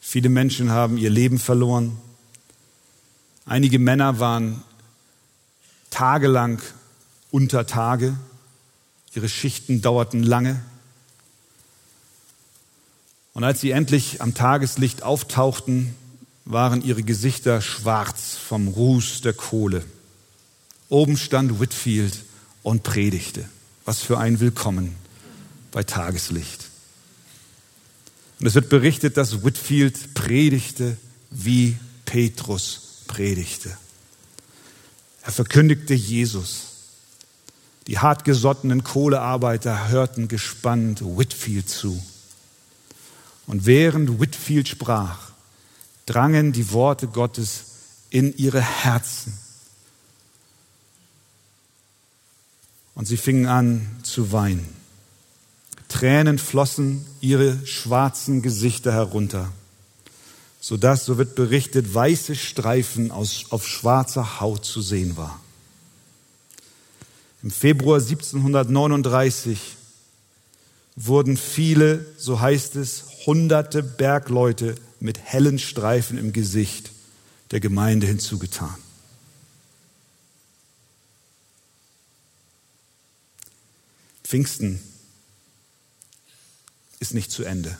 Viele 0.00 0.28
Menschen 0.28 0.70
haben 0.70 0.98
ihr 0.98 1.10
Leben 1.10 1.38
verloren. 1.38 1.96
Einige 3.46 3.78
Männer 3.78 4.18
waren 4.18 4.62
tagelang 5.90 6.60
unter 7.30 7.66
Tage. 7.66 8.16
Ihre 9.14 9.28
Schichten 9.28 9.82
dauerten 9.82 10.22
lange. 10.22 10.62
Und 13.34 13.44
als 13.44 13.60
sie 13.60 13.70
endlich 13.70 14.20
am 14.20 14.34
Tageslicht 14.34 15.02
auftauchten, 15.02 15.94
waren 16.44 16.82
ihre 16.82 17.02
Gesichter 17.02 17.60
schwarz 17.60 18.36
vom 18.36 18.68
Ruß 18.68 19.20
der 19.20 19.32
Kohle. 19.32 19.84
Oben 20.88 21.16
stand 21.16 21.60
Whitfield 21.60 22.24
und 22.62 22.82
predigte. 22.82 23.48
Was 23.84 24.00
für 24.00 24.18
ein 24.18 24.40
Willkommen 24.40 24.94
bei 25.70 25.82
Tageslicht. 25.82 26.68
Und 28.40 28.46
es 28.46 28.54
wird 28.54 28.68
berichtet, 28.68 29.16
dass 29.16 29.44
Whitfield 29.44 30.14
predigte, 30.14 30.96
wie 31.30 31.76
Petrus 32.04 33.02
predigte. 33.06 33.76
Er 35.22 35.32
verkündigte 35.32 35.94
Jesus. 35.94 36.66
Die 37.86 37.98
hartgesottenen 37.98 38.84
Kohlearbeiter 38.84 39.88
hörten 39.88 40.28
gespannt 40.28 41.02
Whitfield 41.02 41.68
zu. 41.68 42.02
Und 43.46 43.66
während 43.66 44.20
Whitfield 44.20 44.68
sprach, 44.68 45.31
drangen 46.06 46.52
die 46.52 46.72
Worte 46.72 47.08
Gottes 47.08 47.64
in 48.10 48.36
ihre 48.36 48.60
Herzen. 48.60 49.32
Und 52.94 53.06
sie 53.06 53.16
fingen 53.16 53.46
an 53.46 53.86
zu 54.02 54.32
weinen. 54.32 54.68
Tränen 55.88 56.38
flossen 56.38 57.04
ihre 57.20 57.66
schwarzen 57.66 58.42
Gesichter 58.42 58.92
herunter, 58.92 59.52
sodass, 60.60 61.04
so 61.04 61.18
wird 61.18 61.34
berichtet, 61.34 61.94
weiße 61.94 62.34
Streifen 62.34 63.10
aus, 63.10 63.46
auf 63.50 63.66
schwarzer 63.66 64.40
Haut 64.40 64.64
zu 64.64 64.80
sehen 64.80 65.16
war. 65.16 65.40
Im 67.42 67.50
Februar 67.50 67.98
1739 67.98 69.76
wurden 70.96 71.36
viele, 71.36 72.06
so 72.16 72.40
heißt 72.40 72.76
es, 72.76 73.04
hunderte 73.26 73.82
Bergleute 73.82 74.76
mit 75.02 75.18
hellen 75.18 75.58
Streifen 75.58 76.16
im 76.16 76.32
Gesicht 76.32 76.90
der 77.50 77.60
Gemeinde 77.60 78.06
hinzugetan. 78.06 78.74
Pfingsten 84.22 84.80
ist 87.00 87.14
nicht 87.14 87.30
zu 87.32 87.42
Ende. 87.42 87.76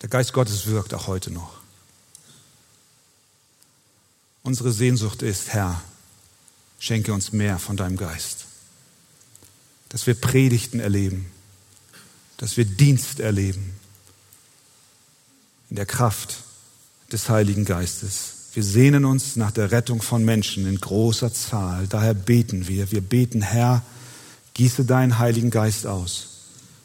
Der 0.00 0.08
Geist 0.08 0.32
Gottes 0.32 0.66
wirkt 0.66 0.94
auch 0.94 1.08
heute 1.08 1.32
noch. 1.32 1.58
Unsere 4.44 4.72
Sehnsucht 4.72 5.22
ist, 5.22 5.48
Herr, 5.48 5.82
schenke 6.78 7.12
uns 7.12 7.32
mehr 7.32 7.58
von 7.58 7.76
deinem 7.76 7.96
Geist, 7.96 8.46
dass 9.88 10.06
wir 10.06 10.14
Predigten 10.14 10.78
erleben, 10.78 11.30
dass 12.38 12.56
wir 12.56 12.64
Dienst 12.64 13.20
erleben 13.20 13.74
in 15.68 15.76
der 15.76 15.86
Kraft 15.86 16.38
des 17.12 17.28
Heiligen 17.28 17.64
Geistes. 17.64 18.34
Wir 18.54 18.62
sehnen 18.62 19.04
uns 19.04 19.36
nach 19.36 19.50
der 19.50 19.70
Rettung 19.70 20.00
von 20.00 20.24
Menschen 20.24 20.66
in 20.66 20.80
großer 20.80 21.32
Zahl. 21.32 21.86
Daher 21.86 22.14
beten 22.14 22.66
wir. 22.66 22.90
Wir 22.90 23.02
beten, 23.02 23.42
Herr, 23.42 23.82
gieße 24.54 24.84
deinen 24.84 25.18
Heiligen 25.18 25.50
Geist 25.50 25.86
aus, 25.86 26.28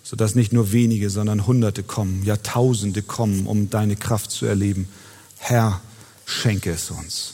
sodass 0.04 0.36
nicht 0.36 0.54
nur 0.54 0.72
wenige, 0.72 1.10
sondern 1.10 1.48
Hunderte 1.48 1.84
kommen, 1.84 2.24
ja 2.24 2.38
Tausende 2.38 3.02
kommen, 3.02 3.48
um 3.48 3.70
deine 3.70 3.96
Kraft 3.96 4.32
zu 4.32 4.46
erleben. 4.46 4.88
Herr, 5.38 5.82
schenke 6.26 6.72
es 6.72 6.92
uns. 6.92 7.34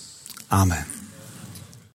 Amen. 0.50 0.99